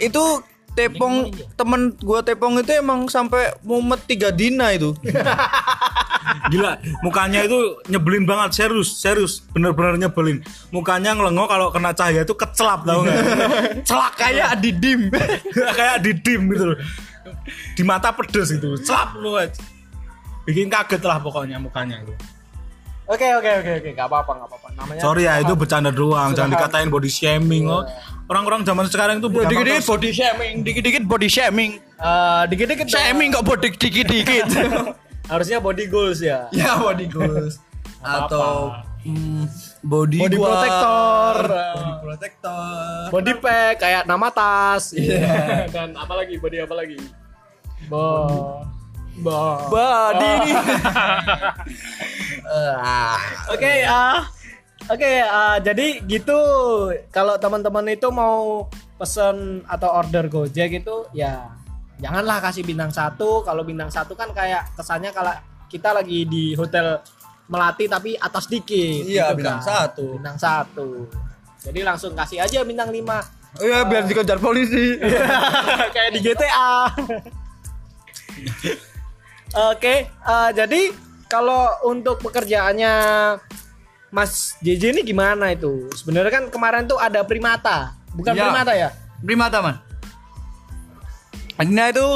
Itu 0.02 0.42
tepong 0.80 1.36
temen 1.60 1.92
gua 2.00 2.24
tepong 2.24 2.64
itu 2.64 2.72
emang 2.80 3.12
sampai 3.12 3.52
mumet 3.68 4.00
tiga 4.08 4.32
dina 4.32 4.72
itu. 4.72 4.96
gila 6.52 6.78
mukanya 7.04 7.44
itu 7.44 7.82
nyebelin 7.90 8.24
banget 8.24 8.64
serius 8.64 8.96
serius 8.96 9.44
bener-bener 9.52 10.08
nyebelin. 10.08 10.40
Mukanya 10.72 11.12
ngelengo 11.12 11.52
kalau 11.52 11.68
kena 11.76 11.92
cahaya 11.92 12.24
itu 12.24 12.32
kecelap 12.32 12.88
tau 12.88 13.04
nggak? 13.04 13.20
Celak 13.90 14.14
kayak 14.16 14.50
didim. 14.64 15.12
kayak 15.80 16.00
di 16.00 16.12
dim 16.16 16.48
gitu 16.56 16.66
loh. 16.72 16.80
Di 17.76 17.84
mata 17.84 18.16
pedes 18.16 18.56
gitu 18.56 18.80
celap 18.80 19.20
lu 19.20 19.36
aja. 19.36 19.60
bikin 20.48 20.66
kaget 20.66 21.06
lah 21.06 21.22
pokoknya 21.22 21.62
mukanya 21.62 22.02
itu. 22.02 22.14
Oke 23.10 23.26
oke 23.38 23.50
oke 23.62 23.72
oke. 23.82 23.90
Nggak 23.94 24.08
apa-apa 24.08 24.32
nggak 24.38 24.50
apa-apa. 24.50 24.68
Namanya 24.78 25.02
sorry 25.02 25.26
ya 25.26 25.42
itu 25.42 25.54
bercanda 25.54 25.90
doang. 25.94 26.34
Jangan 26.34 26.58
dikatain 26.58 26.90
body 26.90 27.10
shaming 27.10 27.70
oh. 27.70 27.86
Orang-orang 28.30 28.62
zaman 28.64 28.86
sekarang 28.86 29.18
itu 29.18 29.28
gampang 29.28 29.50
Dikit-dikit 29.50 29.86
body 29.90 30.10
shaming, 30.14 30.56
dikit-dikit 30.62 31.04
body 31.04 31.28
shaming. 31.28 31.72
Eh, 31.98 32.44
dikit-dikit. 32.48 32.86
Shaming 32.88 33.30
kok 33.34 33.44
body 33.44 33.74
dikit-dikit. 33.74 34.46
harusnya 35.30 35.62
body 35.62 35.86
goals 35.86 36.26
ya 36.26 36.50
ya 36.50 36.74
body 36.82 37.06
goals 37.06 37.62
atau 38.02 38.74
mm, 39.06 39.46
body, 39.86 40.18
Body 40.26 40.38
gua. 40.42 40.48
protector. 40.58 41.36
body 41.46 41.92
protector 42.02 42.98
body 43.14 43.34
pack 43.38 43.74
kayak 43.78 44.04
nama 44.10 44.28
tas 44.34 44.90
dan 45.76 45.94
apa 45.94 46.14
lagi 46.18 46.42
body 46.42 46.66
apa 46.66 46.74
lagi 46.74 46.98
bo 47.86 48.66
bo 49.22 49.70
body 49.70 50.32
nih 50.50 50.58
Ah. 52.50 53.20
Oke 54.88 54.94
ah 54.94 54.96
oke 54.96 55.12
ah, 55.20 55.58
jadi 55.60 55.88
gitu 56.08 56.40
kalau 57.10 57.36
teman-teman 57.36 57.92
itu 57.92 58.08
mau 58.08 58.70
pesen 58.96 59.64
atau 59.68 59.90
order 59.96 60.28
Gojek 60.28 60.80
itu 60.80 60.96
ya 61.12 61.52
janganlah 62.00 62.40
kasih 62.40 62.64
bintang 62.64 62.92
satu 62.92 63.44
kalau 63.44 63.68
bintang 63.68 63.92
satu 63.92 64.16
kan 64.16 64.32
kayak 64.32 64.72
kesannya 64.76 65.12
kalau 65.12 65.36
kita 65.68 65.92
lagi 65.92 66.24
di 66.24 66.56
hotel 66.56 67.00
melati 67.50 67.90
tapi 67.90 68.14
atas 68.16 68.46
dikit 68.46 69.04
Iya, 69.04 69.34
gitu 69.34 69.42
bintang 69.44 69.60
kan. 69.60 69.68
satu. 69.68 70.06
bintang 70.16 70.38
satu 70.40 70.90
jadi 71.60 71.80
langsung 71.84 72.16
kasih 72.16 72.40
aja 72.40 72.64
bintang 72.64 72.88
5 72.94 73.40
Oh 73.50 73.66
iya 73.66 73.82
biar 73.82 74.06
dikejar 74.06 74.38
polisi 74.38 74.94
kayak 75.98 76.12
di 76.14 76.22
GTA. 76.22 76.86
Oke, 79.74 80.06
eh, 80.06 80.50
jadi 80.54 80.94
kalau 81.26 81.66
untuk 81.90 82.22
pekerjaannya 82.22 82.94
Mas 84.10 84.58
JJ 84.60 84.92
ini 84.92 85.02
gimana 85.04 85.54
itu? 85.54 85.86
Sebenarnya 85.94 86.32
kan 86.32 86.44
kemarin 86.50 86.86
tuh 86.86 86.98
ada 86.98 87.22
primata, 87.22 87.94
bukan 88.12 88.34
Iya. 88.34 88.42
primata 88.44 88.74
ya? 88.74 88.90
Primata 89.20 89.58
man 89.60 89.76
Ini 91.60 91.92
itu 91.92 92.08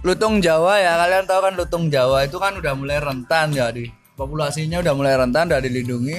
lutung 0.00 0.40
Jawa 0.40 0.78
ya 0.78 0.96
kalian 0.96 1.24
tahu 1.26 1.40
kan 1.42 1.52
lutung 1.54 1.84
Jawa 1.86 2.24
itu 2.24 2.38
kan 2.38 2.54
udah 2.54 2.72
mulai 2.72 2.96
rentan 2.96 3.52
ya 3.52 3.68
di 3.68 3.84
populasinya 4.14 4.80
udah 4.80 4.94
mulai 4.94 5.14
rentan 5.14 5.50
udah 5.50 5.60
dilindungi 5.60 6.18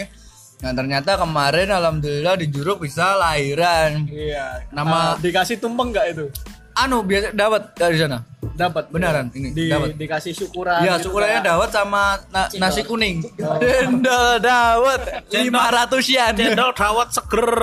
Nah 0.58 0.74
ternyata 0.74 1.18
kemarin 1.18 1.70
alhamdulillah 1.70 2.34
di 2.36 2.46
Juruk 2.48 2.78
bisa 2.80 3.14
lahiran 3.16 4.06
Iya. 4.06 4.70
Nama- 4.70 5.18
dikasih 5.18 5.58
tumpeng 5.58 5.90
nggak 5.90 6.08
itu? 6.14 6.26
anu 6.78 7.02
biasa 7.02 7.34
dapat 7.34 7.74
dari 7.74 7.98
sana 7.98 8.22
Dapat 8.58 8.90
Beneran, 8.90 9.30
ini, 9.32 9.54
Di, 9.54 9.70
dapat. 9.70 9.94
dikasih 9.94 10.34
syukuran. 10.34 10.82
Ya 10.82 10.98
gitu 10.98 11.08
syukurannya 11.08 11.40
kayak- 11.40 11.48
dawet 11.48 11.70
sama 11.70 12.04
na- 12.28 12.50
nasi 12.58 12.82
kuning. 12.82 13.22
Dendel 13.62 14.42
dawet 14.44 15.02
lima 15.32 15.70
ratus 15.70 16.10
yen 16.10 16.34
cendol 16.34 16.74
dawet 16.74 17.10
seger. 17.12 17.54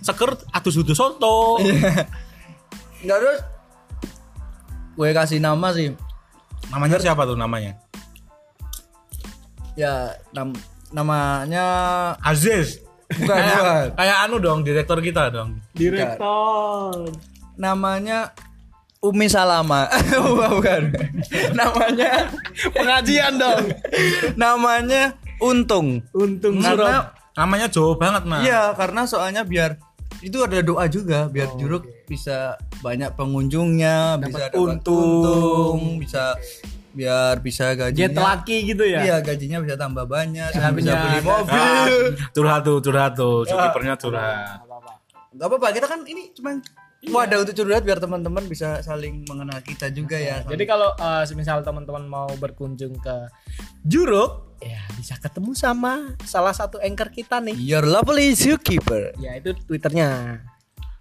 Seger 0.00 0.30
atus 0.50 0.74
utus 0.74 0.96
soto. 0.96 1.60
Nggak 2.98 3.18
terus? 3.18 3.40
Gue 4.96 5.12
kasih 5.12 5.36
nama 5.36 5.68
sih. 5.70 5.92
Namanya 6.68 6.96
siapa 6.98 7.22
tuh 7.22 7.36
namanya? 7.36 7.76
Ya 9.74 10.10
nam 10.32 10.56
namanya 10.90 11.66
Aziz. 12.18 12.80
Bukan 13.08 13.30
bukan. 13.30 13.36
kayak, 13.38 13.84
kayak 13.94 14.16
anu 14.22 14.36
dong 14.36 14.60
direktur 14.60 14.98
kita 14.98 15.28
dong. 15.28 15.60
Direktor. 15.72 17.08
namanya 17.54 18.30
Umi 18.98 19.26
Salama 19.26 19.86
bukan, 20.10 20.50
bukan. 20.52 20.82
namanya 21.52 22.26
Pengajian 22.70 23.38
dong. 23.38 23.62
namanya 24.34 25.14
Untung 25.38 26.02
Untung 26.10 26.58
karena 26.58 27.14
namanya 27.32 27.70
jauh 27.70 27.94
banget 27.94 28.26
nah 28.26 28.42
iya 28.42 28.74
karena 28.74 29.06
soalnya 29.06 29.42
biar 29.42 29.78
itu 30.18 30.42
ada 30.42 30.58
doa 30.58 30.90
juga 30.90 31.30
biar 31.30 31.54
Juruk 31.54 31.86
bisa 32.04 32.58
banyak 32.80 33.14
pengunjungnya 33.14 34.18
bisa 34.18 34.50
dapat 34.50 34.58
untung. 34.58 35.22
untung 35.22 35.78
bisa 35.98 36.34
biar 36.90 37.38
bisa 37.38 37.78
Jet 37.94 38.10
gajinya 38.10 38.34
laki 38.34 38.56
gitu 38.66 38.82
ya. 38.82 38.98
Iya 38.98 39.16
gajinya 39.22 39.62
bisa 39.62 39.78
tambah 39.78 40.02
banyak, 40.02 40.50
Karena 40.50 40.74
bisa 40.74 40.92
beli 40.98 41.14
Ah, 41.14 41.22
mobil. 41.22 41.94
curhat 42.34 42.60
tuh, 42.66 42.78
curhat 42.82 43.12
tuh, 43.14 43.46
kipernya 43.46 43.94
curhat. 43.94 44.66
Gak 45.30 45.46
apa-apa, 45.46 45.70
kita 45.70 45.86
kan 45.86 46.02
ini 46.02 46.34
cuma 46.34 46.58
wadah 47.06 47.46
untuk 47.46 47.54
curhat 47.54 47.86
biar 47.86 48.02
teman-teman 48.02 48.42
bisa 48.50 48.82
saling 48.82 49.22
mengenal 49.30 49.62
kita 49.62 49.86
juga 49.94 50.18
ya. 50.18 50.42
Jadi 50.42 50.66
kalau 50.66 50.90
uh, 50.98 51.22
semisal 51.22 51.62
teman-teman 51.62 52.02
mau 52.10 52.26
berkunjung 52.42 52.98
ke 52.98 53.16
Juruk, 53.86 54.58
ya 54.58 54.82
bisa 54.98 55.14
ketemu 55.22 55.54
sama 55.54 56.18
salah 56.26 56.50
satu 56.50 56.82
anchor 56.82 57.14
kita 57.14 57.38
nih. 57.38 57.54
Your 57.54 57.86
lovely 57.86 58.34
zookeeper. 58.34 59.14
Ya 59.22 59.38
itu 59.38 59.54
twitternya. 59.70 60.42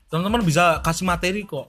Teman-teman 0.08 0.46
bisa 0.46 0.80
kasih 0.86 1.04
materi 1.10 1.42
kok. 1.44 1.66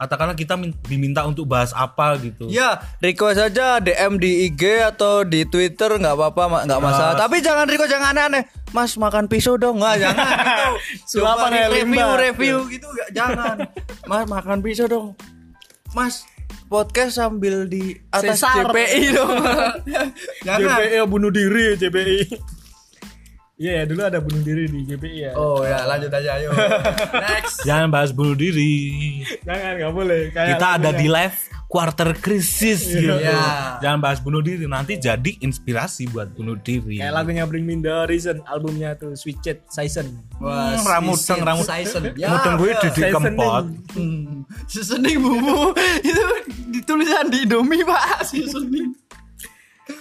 Katakanlah 0.00 0.32
kita 0.32 0.56
min- 0.56 0.72
diminta 0.88 1.28
untuk 1.28 1.44
bahas 1.44 1.76
apa 1.76 2.16
gitu. 2.16 2.48
Ya, 2.48 2.80
request 3.04 3.36
aja 3.36 3.84
DM 3.84 4.16
di 4.16 4.48
IG 4.48 4.80
atau 4.80 5.28
di 5.28 5.44
Twitter 5.44 5.92
nggak 5.92 6.16
apa-apa, 6.16 6.42
ma- 6.48 6.64
nggak 6.64 6.80
masalah. 6.80 7.20
Tapi 7.20 7.44
jangan 7.44 7.68
request 7.68 7.92
jangan 7.92 8.16
aneh-aneh. 8.16 8.48
Mas 8.72 8.96
makan 8.96 9.28
pisau 9.28 9.60
dong, 9.60 9.76
nggak 9.76 10.00
jangan 10.00 10.24
gitu. 10.24 11.20
Coba 11.20 11.52
ya, 11.52 11.68
review 11.68 12.08
review 12.16 12.56
gitu 12.72 12.88
nggak 12.88 13.10
jangan. 13.12 13.56
Mas 14.08 14.24
makan 14.24 14.64
pisau 14.64 14.88
dong. 14.88 15.12
Mas 15.92 16.24
podcast 16.72 17.20
sambil 17.20 17.68
di 17.68 18.00
atas 18.08 18.40
Sesar. 18.40 18.72
JPI 18.72 19.04
dong. 19.12 19.36
jangan. 20.48 20.80
JPI 20.80 20.96
bunuh 21.04 21.28
diri 21.28 21.76
JPI. 21.76 22.18
Iya 23.60 23.72
ya 23.76 23.84
dulu 23.84 24.00
ada 24.00 24.24
bunuh 24.24 24.40
diri 24.40 24.64
di 24.66 24.88
JPI 24.88 25.18
ya. 25.20 25.32
Oh 25.36 25.60
ya, 25.60 25.84
lanjut 25.84 26.08
aja 26.08 26.40
ayo. 26.40 26.48
Next. 27.28 27.60
Jangan 27.60 27.92
bahas 27.92 28.08
bunuh 28.08 28.32
diri. 28.32 28.72
Jangan 29.44 29.76
nggak 29.76 29.92
boleh. 29.92 30.32
Kayak 30.32 30.56
Kita 30.56 30.66
ada 30.80 30.90
di 30.96 31.06
live 31.06 31.36
quarter 31.68 32.16
krisis 32.16 32.88
gitu. 32.88 33.20
Iya. 33.20 33.76
Jangan 33.78 34.00
bahas 34.00 34.16
bunuh 34.18 34.40
diri 34.40 34.64
nanti 34.64 34.96
jadi 34.96 35.36
inspirasi 35.44 36.08
buat 36.08 36.32
bunuh 36.32 36.56
diri. 36.56 37.04
kayak 37.04 37.12
lagunya 37.12 37.44
Bring 37.44 37.68
Me 37.68 37.76
The 37.76 38.08
Horizon 38.08 38.40
albumnya 38.48 38.96
tuh 38.96 39.12
Sweet 39.12 39.38
Chat 39.44 39.58
Season. 39.68 40.08
Wah, 40.40 40.80
Hmm, 40.80 41.12
dong, 41.12 41.44
rambut. 41.44 41.68
Saison. 41.68 42.02
Ya, 42.16 42.32
Mudeng 42.32 42.56
gue 42.56 42.72
di 42.80 43.02
kempot. 43.12 43.64
Hmm, 43.92 44.48
seasoning 44.72 45.20
bumbu 45.20 45.76
itu 46.08 46.22
ditulisan 46.72 47.28
di 47.28 47.44
Indomie 47.44 47.84
pak 47.84 48.24
seasoning. 48.24 48.96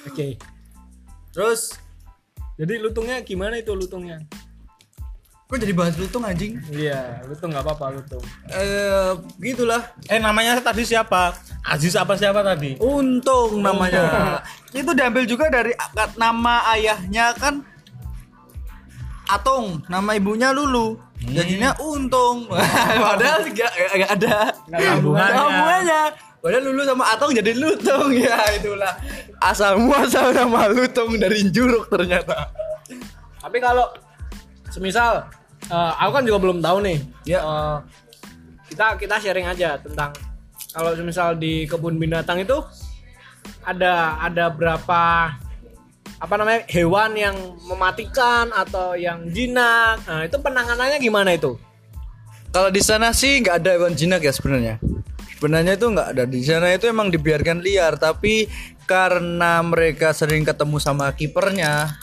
Oke. 0.07 0.39
Terus 1.35 1.75
Jadi 2.59 2.75
lutungnya 2.75 3.23
gimana 3.23 3.55
itu 3.55 3.71
lutungnya? 3.71 4.19
kok 5.49 5.57
jadi 5.57 5.73
bahas 5.73 5.97
lutung 5.97 6.21
anjing? 6.21 6.61
Iya, 6.69 7.25
lutung 7.25 7.49
nggak 7.49 7.65
apa-apa 7.65 7.97
lutung. 7.97 8.21
Eh 8.53 9.17
gitulah. 9.41 9.81
Eh 10.05 10.21
namanya 10.21 10.61
tadi 10.61 10.85
siapa? 10.85 11.33
Aziz 11.65 11.97
apa 11.97 12.13
siapa 12.13 12.45
tadi? 12.45 12.77
Untung 12.77 13.57
namanya. 13.57 14.45
itu 14.77 14.93
diambil 14.93 15.25
juga 15.25 15.49
dari 15.49 15.73
akad 15.73 16.21
nama 16.21 16.69
ayahnya 16.77 17.33
kan 17.33 17.65
Atung, 19.29 19.81
nama 19.89 20.13
ibunya 20.13 20.53
Lulu. 20.53 20.97
Jadinya 21.27 21.75
Untung. 21.83 22.47
Padahal 23.11 23.43
nggak 23.43 23.71
nggak 23.75 24.11
ada 24.15 24.35
hubungannya. 24.95 25.41
Hubungannya. 25.43 26.01
Padahal 26.39 26.63
Lulu 26.71 26.81
sama 26.87 27.03
Atong 27.11 27.31
jadi 27.35 27.51
Lutung 27.51 28.15
ya 28.23 28.39
itulah. 28.55 28.95
Asal 29.43 29.75
muasal 29.75 30.31
nama 30.31 30.71
Lutung 30.71 31.19
dari 31.19 31.51
Juruk 31.51 31.91
ternyata. 31.91 32.47
Tapi 33.43 33.57
kalau 33.59 33.91
semisal 34.71 35.27
eh, 35.67 35.93
aku 35.99 36.11
kan 36.15 36.23
juga 36.23 36.39
belum 36.39 36.63
tahu 36.63 36.77
nih. 36.87 36.97
Ya. 37.27 37.39
Eh, 37.43 37.77
kita 38.71 38.95
kita 38.95 39.15
sharing 39.19 39.49
aja 39.49 39.81
tentang 39.81 40.13
kalau 40.71 40.93
semisal 40.93 41.33
di 41.35 41.65
kebun 41.65 41.97
binatang 41.97 42.45
itu 42.45 42.61
ada 43.65 44.15
ada 44.21 44.53
berapa 44.53 45.33
apa 46.17 46.33
namanya 46.35 46.65
hewan 46.73 47.13
yang 47.13 47.35
mematikan 47.69 48.49
atau 48.49 48.97
yang 48.97 49.29
jinak. 49.29 50.01
Nah, 50.09 50.25
itu 50.25 50.37
penanganannya 50.41 50.97
gimana 50.97 51.37
itu? 51.37 51.55
Kalau 52.49 52.73
di 52.73 52.81
sana 52.81 53.13
sih 53.13 53.45
nggak 53.45 53.55
ada 53.61 53.71
hewan 53.77 53.93
jinak 53.93 54.25
ya 54.25 54.33
sebenarnya. 54.33 54.81
Sebenarnya 55.37 55.77
itu 55.77 55.85
nggak 55.85 56.07
ada 56.17 56.23
di 56.25 56.41
sana 56.41 56.73
itu 56.73 56.89
emang 56.89 57.13
dibiarkan 57.13 57.61
liar 57.61 57.95
tapi 57.95 58.49
karena 58.89 59.61
mereka 59.61 60.11
sering 60.11 60.43
ketemu 60.43 60.81
sama 60.81 61.13
kipernya 61.13 61.93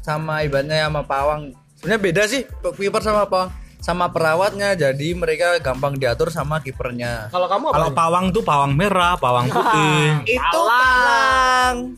sama 0.00 0.40
ibaratnya 0.42 0.88
sama 0.88 1.04
pawang. 1.04 1.52
Sebenarnya 1.78 2.00
beda 2.00 2.22
sih 2.26 2.42
kiper 2.48 3.04
sama 3.04 3.28
pawang 3.28 3.52
sama 3.80 4.12
perawatnya 4.12 4.76
jadi 4.76 5.08
mereka 5.16 5.56
gampang 5.60 5.96
diatur 5.96 6.28
sama 6.28 6.60
kipernya. 6.60 7.32
Kalau 7.32 7.48
kamu 7.48 7.64
apa? 7.72 7.74
Kalau 7.76 7.90
pawang 7.96 8.26
tuh 8.32 8.44
pawang 8.44 8.72
merah, 8.76 9.16
pawang 9.16 9.48
putih. 9.48 10.04
Itu 10.36 10.60
palang. 10.68 11.96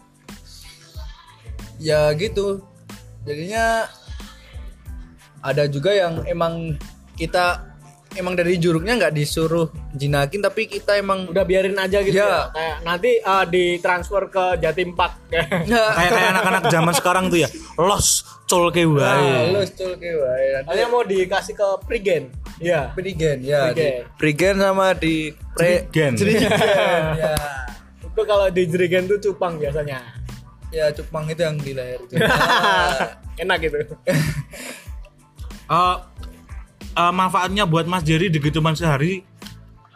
Ya 1.83 2.15
gitu. 2.15 2.63
Jadinya 3.27 3.91
ada 5.43 5.67
juga 5.67 5.91
yang 5.91 6.23
emang 6.31 6.79
kita 7.19 7.73
emang 8.17 8.37
dari 8.37 8.61
juruknya 8.61 9.01
nggak 9.01 9.15
disuruh 9.17 9.73
jinakin 9.97 10.45
tapi 10.45 10.69
kita 10.69 11.01
emang 11.01 11.29
udah 11.29 11.45
biarin 11.45 11.77
aja 11.77 11.99
gitu 12.05 12.17
ya. 12.17 12.29
Ya. 12.29 12.43
Kayak 12.53 12.77
nanti 12.87 13.11
eh, 13.19 13.45
ditransfer 13.49 14.23
ke 14.31 14.45
Jatim 14.63 14.95
Park. 14.95 15.19
Nah, 15.73 15.97
kayak 15.97 16.11
kayak 16.13 16.29
anak-anak 16.37 16.63
zaman 16.69 16.93
sekarang 16.95 17.25
tuh 17.33 17.39
ya. 17.43 17.49
Los 17.81 18.23
col 18.45 18.69
ke 18.69 18.85
wae. 18.85 19.65
tuh 19.73 19.97
kayak 19.97 20.17
wae. 20.21 20.47
Nanti 20.61 20.69
Hanya 20.69 20.87
mau 20.93 21.03
dikasih 21.03 21.55
ke 21.57 21.69
Prigen. 21.89 22.29
Iya. 22.61 22.93
Prigen 22.93 23.41
ya, 23.41 23.73
Prigen. 23.73 24.05
di 24.05 24.19
Prigen 24.21 24.55
sama 24.61 24.87
di 24.93 25.33
pre 25.57 25.89
Jerigen. 25.89 26.13
Jerigen, 26.21 26.51
ya. 27.17 27.33
Itu 28.13 28.23
kalau 28.29 28.47
di 28.53 28.63
Jerigen 28.69 29.09
tuh 29.09 29.19
cupang 29.19 29.57
biasanya. 29.57 30.22
Ya 30.73 30.89
cupang 30.91 31.29
itu 31.29 31.45
yang 31.45 31.61
di 31.61 31.77
leher 31.77 32.01
itu. 32.01 32.17
Enak 33.45 33.59
gitu. 33.61 33.77
Eh, 34.09 35.97
eh, 36.97 37.13
manfaatnya 37.13 37.69
buat 37.69 37.85
Mas 37.85 38.01
Jerry 38.03 38.33
di 38.33 38.41
kehidupan 38.41 38.73
sehari 38.73 39.23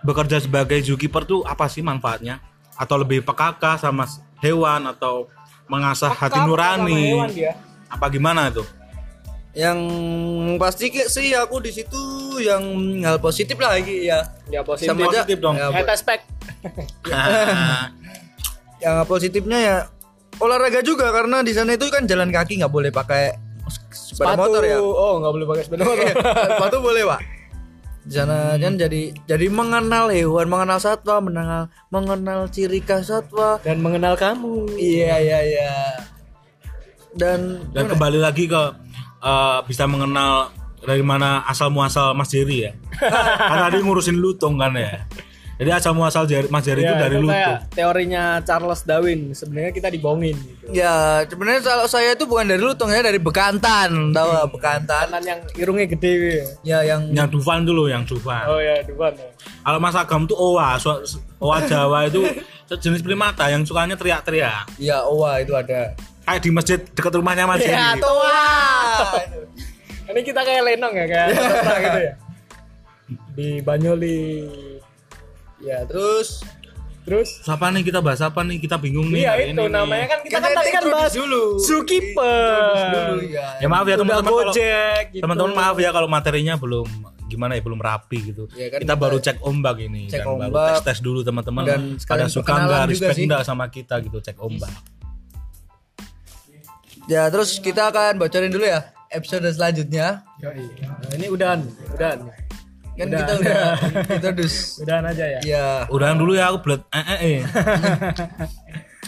bekerja 0.04 0.38
sebagai 0.38 0.78
zookeeper 0.84 1.24
tuh 1.24 1.40
apa 1.48 1.64
sih 1.66 1.80
manfaatnya? 1.80 2.44
Atau 2.76 3.00
lebih 3.00 3.24
pekaka 3.24 3.80
sama 3.80 4.04
hewan 4.44 4.92
atau 4.92 5.32
mengasah 5.66 6.12
hati 6.12 6.36
nurani? 6.44 7.24
Apa 7.88 8.12
gimana 8.12 8.52
tuh? 8.52 8.68
yang 9.56 9.80
pasti 10.60 10.92
sih 11.08 11.32
aku 11.32 11.64
di 11.64 11.72
situ 11.72 11.96
yang 12.44 12.60
hal 13.00 13.16
positif 13.16 13.56
lah 13.56 13.80
lagi 13.80 14.04
ya. 14.04 14.20
Ya 14.52 14.60
positif. 14.60 14.92
Sama 14.92 15.08
aja- 15.08 15.24
Positif 15.24 15.38
dong. 15.40 15.56
Ya, 15.56 15.72
Head 15.72 15.88
aspect. 15.88 16.22
yang 18.84 19.00
positifnya 19.08 19.58
ya 19.58 19.76
olahraga 20.38 20.80
juga 20.80 21.08
karena 21.10 21.40
di 21.40 21.52
sana 21.52 21.74
itu 21.74 21.88
kan 21.88 22.04
jalan 22.04 22.28
kaki 22.28 22.60
nggak 22.60 22.72
boleh 22.72 22.90
pakai 22.90 23.36
sepeda 23.90 24.36
motor 24.36 24.62
ya 24.62 24.78
Oh, 24.78 25.18
nggak 25.18 25.32
boleh 25.32 25.46
pakai 25.46 25.62
sepeda 25.64 25.82
motor. 25.82 26.04
Iya, 26.04 26.14
sepatu 26.54 26.78
boleh 26.80 27.04
pak 27.04 27.20
di 28.06 28.14
sana 28.14 28.54
kan 28.54 28.78
jadi 28.78 29.10
jadi 29.26 29.50
mengenal 29.50 30.14
hewan 30.14 30.46
mengenal 30.46 30.78
satwa 30.78 31.18
mengenal 31.18 31.66
mengenal 31.90 32.46
ciri 32.46 32.78
khas 32.78 33.10
satwa 33.10 33.58
Dan 33.66 33.82
mengenal 33.82 34.14
kamu. 34.14 34.78
iya 34.78 35.18
iya 35.18 35.38
iya 35.42 35.72
dan 37.18 37.66
Dan 37.74 37.90
kembali 37.90 38.22
lagi 38.22 38.46
ke 38.46 38.62
eh, 39.26 39.58
bisa 39.66 39.90
mengenal 39.90 40.54
dari 40.78 41.02
mana 41.02 41.42
asal 41.50 41.66
muasal 41.66 42.14
Mas 42.14 42.30
Jerry 42.30 42.70
ya. 42.70 42.72
kan 43.50 43.58
tadi 43.66 43.82
ngurusin 43.82 44.14
lutung 44.14 44.54
kan 44.54 44.70
ya. 44.78 45.02
Jadi 45.56 45.70
asal 45.72 45.92
muasal 45.92 46.24
Mas 46.46 46.62
Jerry 46.62 46.82
itu 46.82 46.90
Ya, 46.90 47.00
dari 47.00 47.16
itu 47.16 47.22
lutung. 47.22 47.32
kayak 47.32 47.72
teorinya 47.72 48.22
Charles 48.40 48.80
Darwin. 48.82 49.32
Sebenarnya 49.32 49.72
kita 49.72 49.88
dibohongin 49.88 50.36
gitu. 50.36 50.68
ya 50.68 51.24
sebenarnya 51.24 51.60
kalau 51.62 51.86
saya 51.86 52.12
itu 52.12 52.24
bukan 52.24 52.44
dari 52.44 52.60
lutung 52.60 52.88
ya 52.88 53.00
dari 53.00 53.16
bekantan 53.16 54.12
tahu 54.12 54.28
bekantan 54.52 55.08
Kanan 55.08 55.24
yang 55.24 55.40
irungnya 55.54 55.86
gede 55.86 56.12
gitu. 56.12 56.44
ya 56.62 56.84
yang 56.84 57.08
Yang 57.08 57.28
Dufan 57.32 57.64
dulu, 57.64 57.86
yang 57.86 58.04
Dufan. 58.04 58.44
Oh 58.44 58.58
ya, 58.58 58.82
Dufan. 58.82 59.16
ya. 59.16 59.28
Kalau 59.62 59.78
Mas 59.78 59.96
Agam 59.96 60.22
tuh 60.24 60.36
owa, 60.36 60.76
owa 61.38 61.56
Jawa 61.62 62.04
itu 62.04 62.20
sejenis 62.66 63.00
primata 63.00 63.48
yang 63.48 63.62
sukanya 63.62 63.94
teriak-teriak. 63.94 64.68
ya 64.76 65.00
owa 65.02 65.40
itu 65.40 65.50
ada 65.50 65.96
Kayak 66.22 66.40
di 66.42 66.50
masjid 66.50 66.78
dekat 66.84 67.12
rumahnya 67.14 67.46
Mas 67.46 67.62
Ya, 67.62 67.94
Jerry. 67.94 68.02
tuh. 68.02 68.18
Ini 70.06 70.20
kita 70.20 70.40
kayak 70.40 70.62
lenong 70.64 70.92
ya, 70.92 71.06
kayak 71.06 71.28
gitu 71.86 72.00
ya. 72.02 72.12
Di 73.32 73.48
Banyoli. 73.60 74.18
Ya 75.66 75.82
terus 75.84 76.40
Terus 77.02 77.38
Siapa 77.38 77.70
nih 77.70 77.86
kita 77.86 78.02
bahas 78.02 78.18
apa 78.18 78.42
nih? 78.42 78.58
Kita 78.58 78.82
bingung 78.82 79.06
nih. 79.06 79.22
Iya 79.22 79.30
hari 79.30 79.42
itu 79.46 79.62
ini 79.62 79.70
namanya 79.70 80.06
kan 80.08 80.18
kita 80.20 80.32
Kita 80.32 80.42
kan 80.42 80.58
tadi 80.58 80.70
kan 80.72 80.82
bahas 80.90 81.12
dulu. 81.14 81.42
zookeeper. 81.62 82.90
dulu 82.90 83.22
ya 83.24 83.46
Ya 83.56 83.66
maaf 83.70 83.86
ya 83.86 83.94
Udah 83.94 83.98
teman-teman 84.02 84.26
kalau 84.26 84.42
gojek 84.50 85.04
gitu. 85.06 85.22
teman-teman 85.22 85.52
maaf 85.54 85.76
ya 85.78 85.90
kalau 85.92 86.08
materinya 86.10 86.54
belum 86.56 86.88
gimana 87.26 87.54
ya 87.54 87.62
belum 87.62 87.78
rapi 87.78 88.18
gitu. 88.24 88.50
Ya 88.52 88.66
kan 88.68 88.82
kita, 88.82 88.90
kita 88.90 88.94
baru 88.98 89.18
cek 89.20 89.38
ombak 89.40 89.76
ini 89.80 90.02
cek 90.04 90.18
kan 90.18 90.26
baru 90.26 90.50
ombak. 90.50 90.66
tes 90.66 90.82
tes 90.82 90.98
dulu 90.98 91.22
teman-teman 91.22 91.62
Dan 91.62 91.78
pada 91.94 92.02
sekalian 92.02 92.26
suka 92.28 92.52
nggak 92.56 92.82
respect 92.88 93.18
nggak 93.20 93.42
sama 93.44 93.64
kita 93.68 93.94
gitu 94.02 94.18
cek 94.18 94.36
ombak. 94.40 94.72
ya 97.06 97.30
terus 97.30 97.54
kita 97.58 97.86
akan 97.86 98.18
bocorin 98.18 98.50
dulu 98.50 98.66
ya 98.66 98.82
episode 99.08 99.46
selanjutnya 99.46 100.26
Yoi. 100.42 100.58
Nah, 100.82 101.14
ini 101.14 101.26
udahan, 101.30 101.62
udahan. 101.88 102.18
Kan 102.96 103.06
Udah. 103.12 103.18
kita 103.20 103.32
udah 103.44 103.64
introduce 104.16 104.56
Udahan 104.80 105.04
aja 105.12 105.24
ya. 105.28 105.40
ya 105.44 105.66
Udahan 105.92 106.16
dulu 106.16 106.32
ya 106.32 106.48
aku 106.48 106.58
belet 106.64 106.82
eh 106.90 107.04
eh. 107.04 107.18
eh. 107.20 107.38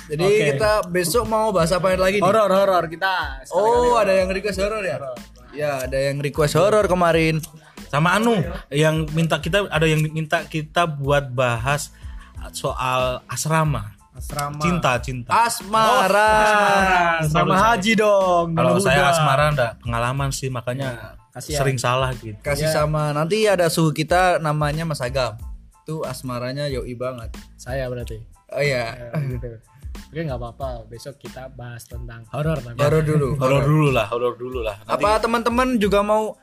Jadi 0.09 0.25
Oke. 0.25 0.45
kita 0.57 0.89
besok 0.89 1.29
mau 1.29 1.53
bahas 1.53 1.69
apa 1.69 1.93
lagi 1.93 2.17
nih? 2.17 2.25
Horor 2.25 2.49
horor 2.49 2.89
kita. 2.89 3.45
Oh, 3.53 4.01
ada 4.01 4.17
yang 4.17 4.33
request 4.33 4.57
horor 4.57 4.81
ya? 4.81 4.97
Ya, 5.53 5.85
ada 5.85 5.99
yang 6.01 6.17
request 6.25 6.57
horor 6.57 6.89
kemarin. 6.89 7.45
Sama 7.93 8.17
Anu 8.17 8.41
yang 8.73 9.05
minta 9.13 9.37
kita 9.37 9.69
ada 9.69 9.85
yang 9.85 10.01
minta 10.01 10.49
kita 10.49 10.89
buat 10.89 11.29
bahas 11.29 11.93
soal 12.57 13.21
asrama. 13.29 13.97
Asrama. 14.17 14.59
Cinta, 14.65 14.93
cinta. 14.99 15.31
Asmara. 15.31 16.33
Asrama 17.23 17.55
haji 17.55 17.93
dong. 18.01 18.57
Kalau 18.57 18.81
saya 18.81 19.13
asmara 19.13 19.53
enggak 19.53 19.73
pengalaman 19.85 20.33
sih 20.33 20.49
makanya 20.49 21.18
Kasihan. 21.35 21.61
sering 21.63 21.79
salah 21.79 22.11
gitu. 22.17 22.37
Kasih 22.41 22.69
Ya. 22.71 22.75
sama 22.85 23.13
nanti 23.13 23.45
ada 23.47 23.69
suhu 23.69 23.93
kita 23.93 24.41
namanya 24.41 24.89
Mas 24.89 25.01
Agam. 25.01 25.37
Itu 25.85 26.05
asmaranya 26.05 26.69
yoi 26.69 26.93
banget. 26.97 27.33
Saya 27.57 27.89
berarti. 27.89 28.21
Oh 28.53 28.63
iya. 28.65 28.97
Ya, 28.97 29.21
gitu. 29.29 29.61
Oke 30.09 30.21
nggak 30.25 30.41
apa-apa. 30.41 30.89
Besok 30.89 31.21
kita 31.21 31.53
bahas 31.53 31.85
tentang 31.85 32.25
horor. 32.33 32.61
Horor 32.65 33.03
dulu. 33.05 33.37
Horor 33.37 33.63
dulu 33.65 33.89
lah, 33.93 34.07
horor 34.09 34.35
dulu 34.41 34.65
lah. 34.65 34.81
Nanti 34.85 35.05
Apa 35.05 35.21
teman-teman 35.21 35.77
juga 35.77 36.01
mau 36.01 36.37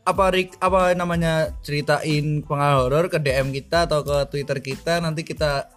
apa 0.00 0.32
rik 0.32 0.56
apa 0.58 0.96
namanya 0.96 1.52
ceritain 1.60 2.40
pengalaman 2.42 2.80
horor 2.88 3.04
ke 3.12 3.20
DM 3.20 3.52
kita 3.52 3.84
atau 3.86 4.00
ke 4.00 4.16
Twitter 4.32 4.58
kita 4.58 4.98
nanti 4.98 5.22
kita 5.22 5.68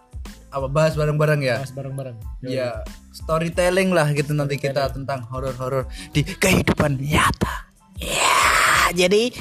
apa 0.54 0.66
bahas 0.70 0.94
bareng-bareng 0.94 1.42
ya. 1.42 1.58
Bahas 1.58 1.74
bareng-bareng. 1.74 2.16
Ya, 2.46 2.82
storytelling 3.10 3.90
lah 3.90 4.10
gitu 4.14 4.30
nanti 4.32 4.54
kita 4.58 4.90
tentang 4.94 5.26
horor-horor 5.26 5.90
di 6.14 6.22
kehidupan 6.22 7.02
nyata. 7.02 7.66
Ya, 7.98 8.43
jadi 8.92 9.32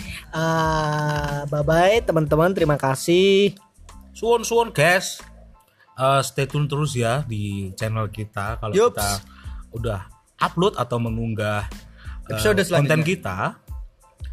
bye 1.50 1.66
bye 1.66 2.00
teman-teman. 2.00 2.54
Terima 2.54 2.80
kasih. 2.80 3.58
suwon 4.14 4.46
suwon 4.46 4.70
guys. 4.70 5.20
Eh, 5.94 6.22
stay 6.26 6.50
tune 6.50 6.66
terus 6.66 6.98
ya 6.98 7.22
di 7.22 7.70
channel 7.78 8.10
kita 8.10 8.58
kalau 8.58 8.74
Yups. 8.74 8.98
kita 8.98 9.10
udah 9.74 10.00
upload 10.42 10.74
atau 10.74 10.98
mengunggah 10.98 11.70
eh, 12.26 12.34
Episode 12.34 12.66
selanjutnya. 12.66 12.78
konten 12.78 13.00
kita. 13.06 13.38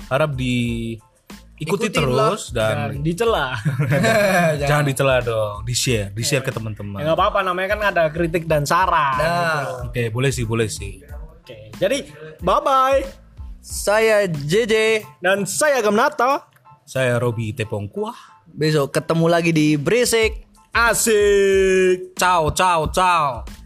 Harap 0.08 0.32
di 0.32 0.96
ikuti 1.60 1.92
Ikutin 1.92 2.00
terus 2.00 2.48
dan 2.56 2.96
Dan 2.96 3.04
dicela. 3.04 3.52
jangan 4.64 4.84
dicela 4.88 5.20
dong, 5.20 5.60
di 5.68 5.76
share, 5.76 6.08
di 6.16 6.24
share 6.24 6.40
ke 6.40 6.48
teman-teman. 6.48 7.04
ya 7.04 7.12
nggak 7.12 7.18
apa-apa 7.20 7.44
namanya 7.44 7.68
kan 7.76 7.80
ada 7.92 8.04
kritik 8.08 8.48
dan 8.48 8.64
saran. 8.64 9.20
Nah, 9.20 9.84
Oke, 9.84 10.08
boleh 10.08 10.32
sih, 10.32 10.48
boleh 10.48 10.72
sih. 10.72 11.04
Oke. 11.36 11.68
Jadi 11.76 12.08
bye 12.40 12.64
bye. 12.64 13.19
Saya 13.60 14.24
JJ. 14.26 15.04
Dan 15.20 15.44
saya 15.44 15.84
Gamnato. 15.84 16.48
Saya 16.88 17.20
Robi 17.20 17.52
Tepong 17.54 17.86
Kuah. 17.86 18.16
Besok 18.50 18.90
ketemu 18.90 19.26
lagi 19.30 19.52
di 19.54 19.78
Berisik. 19.78 20.48
Asik. 20.74 22.16
Ciao, 22.18 22.50
ciao, 22.50 22.90
ciao. 22.90 23.59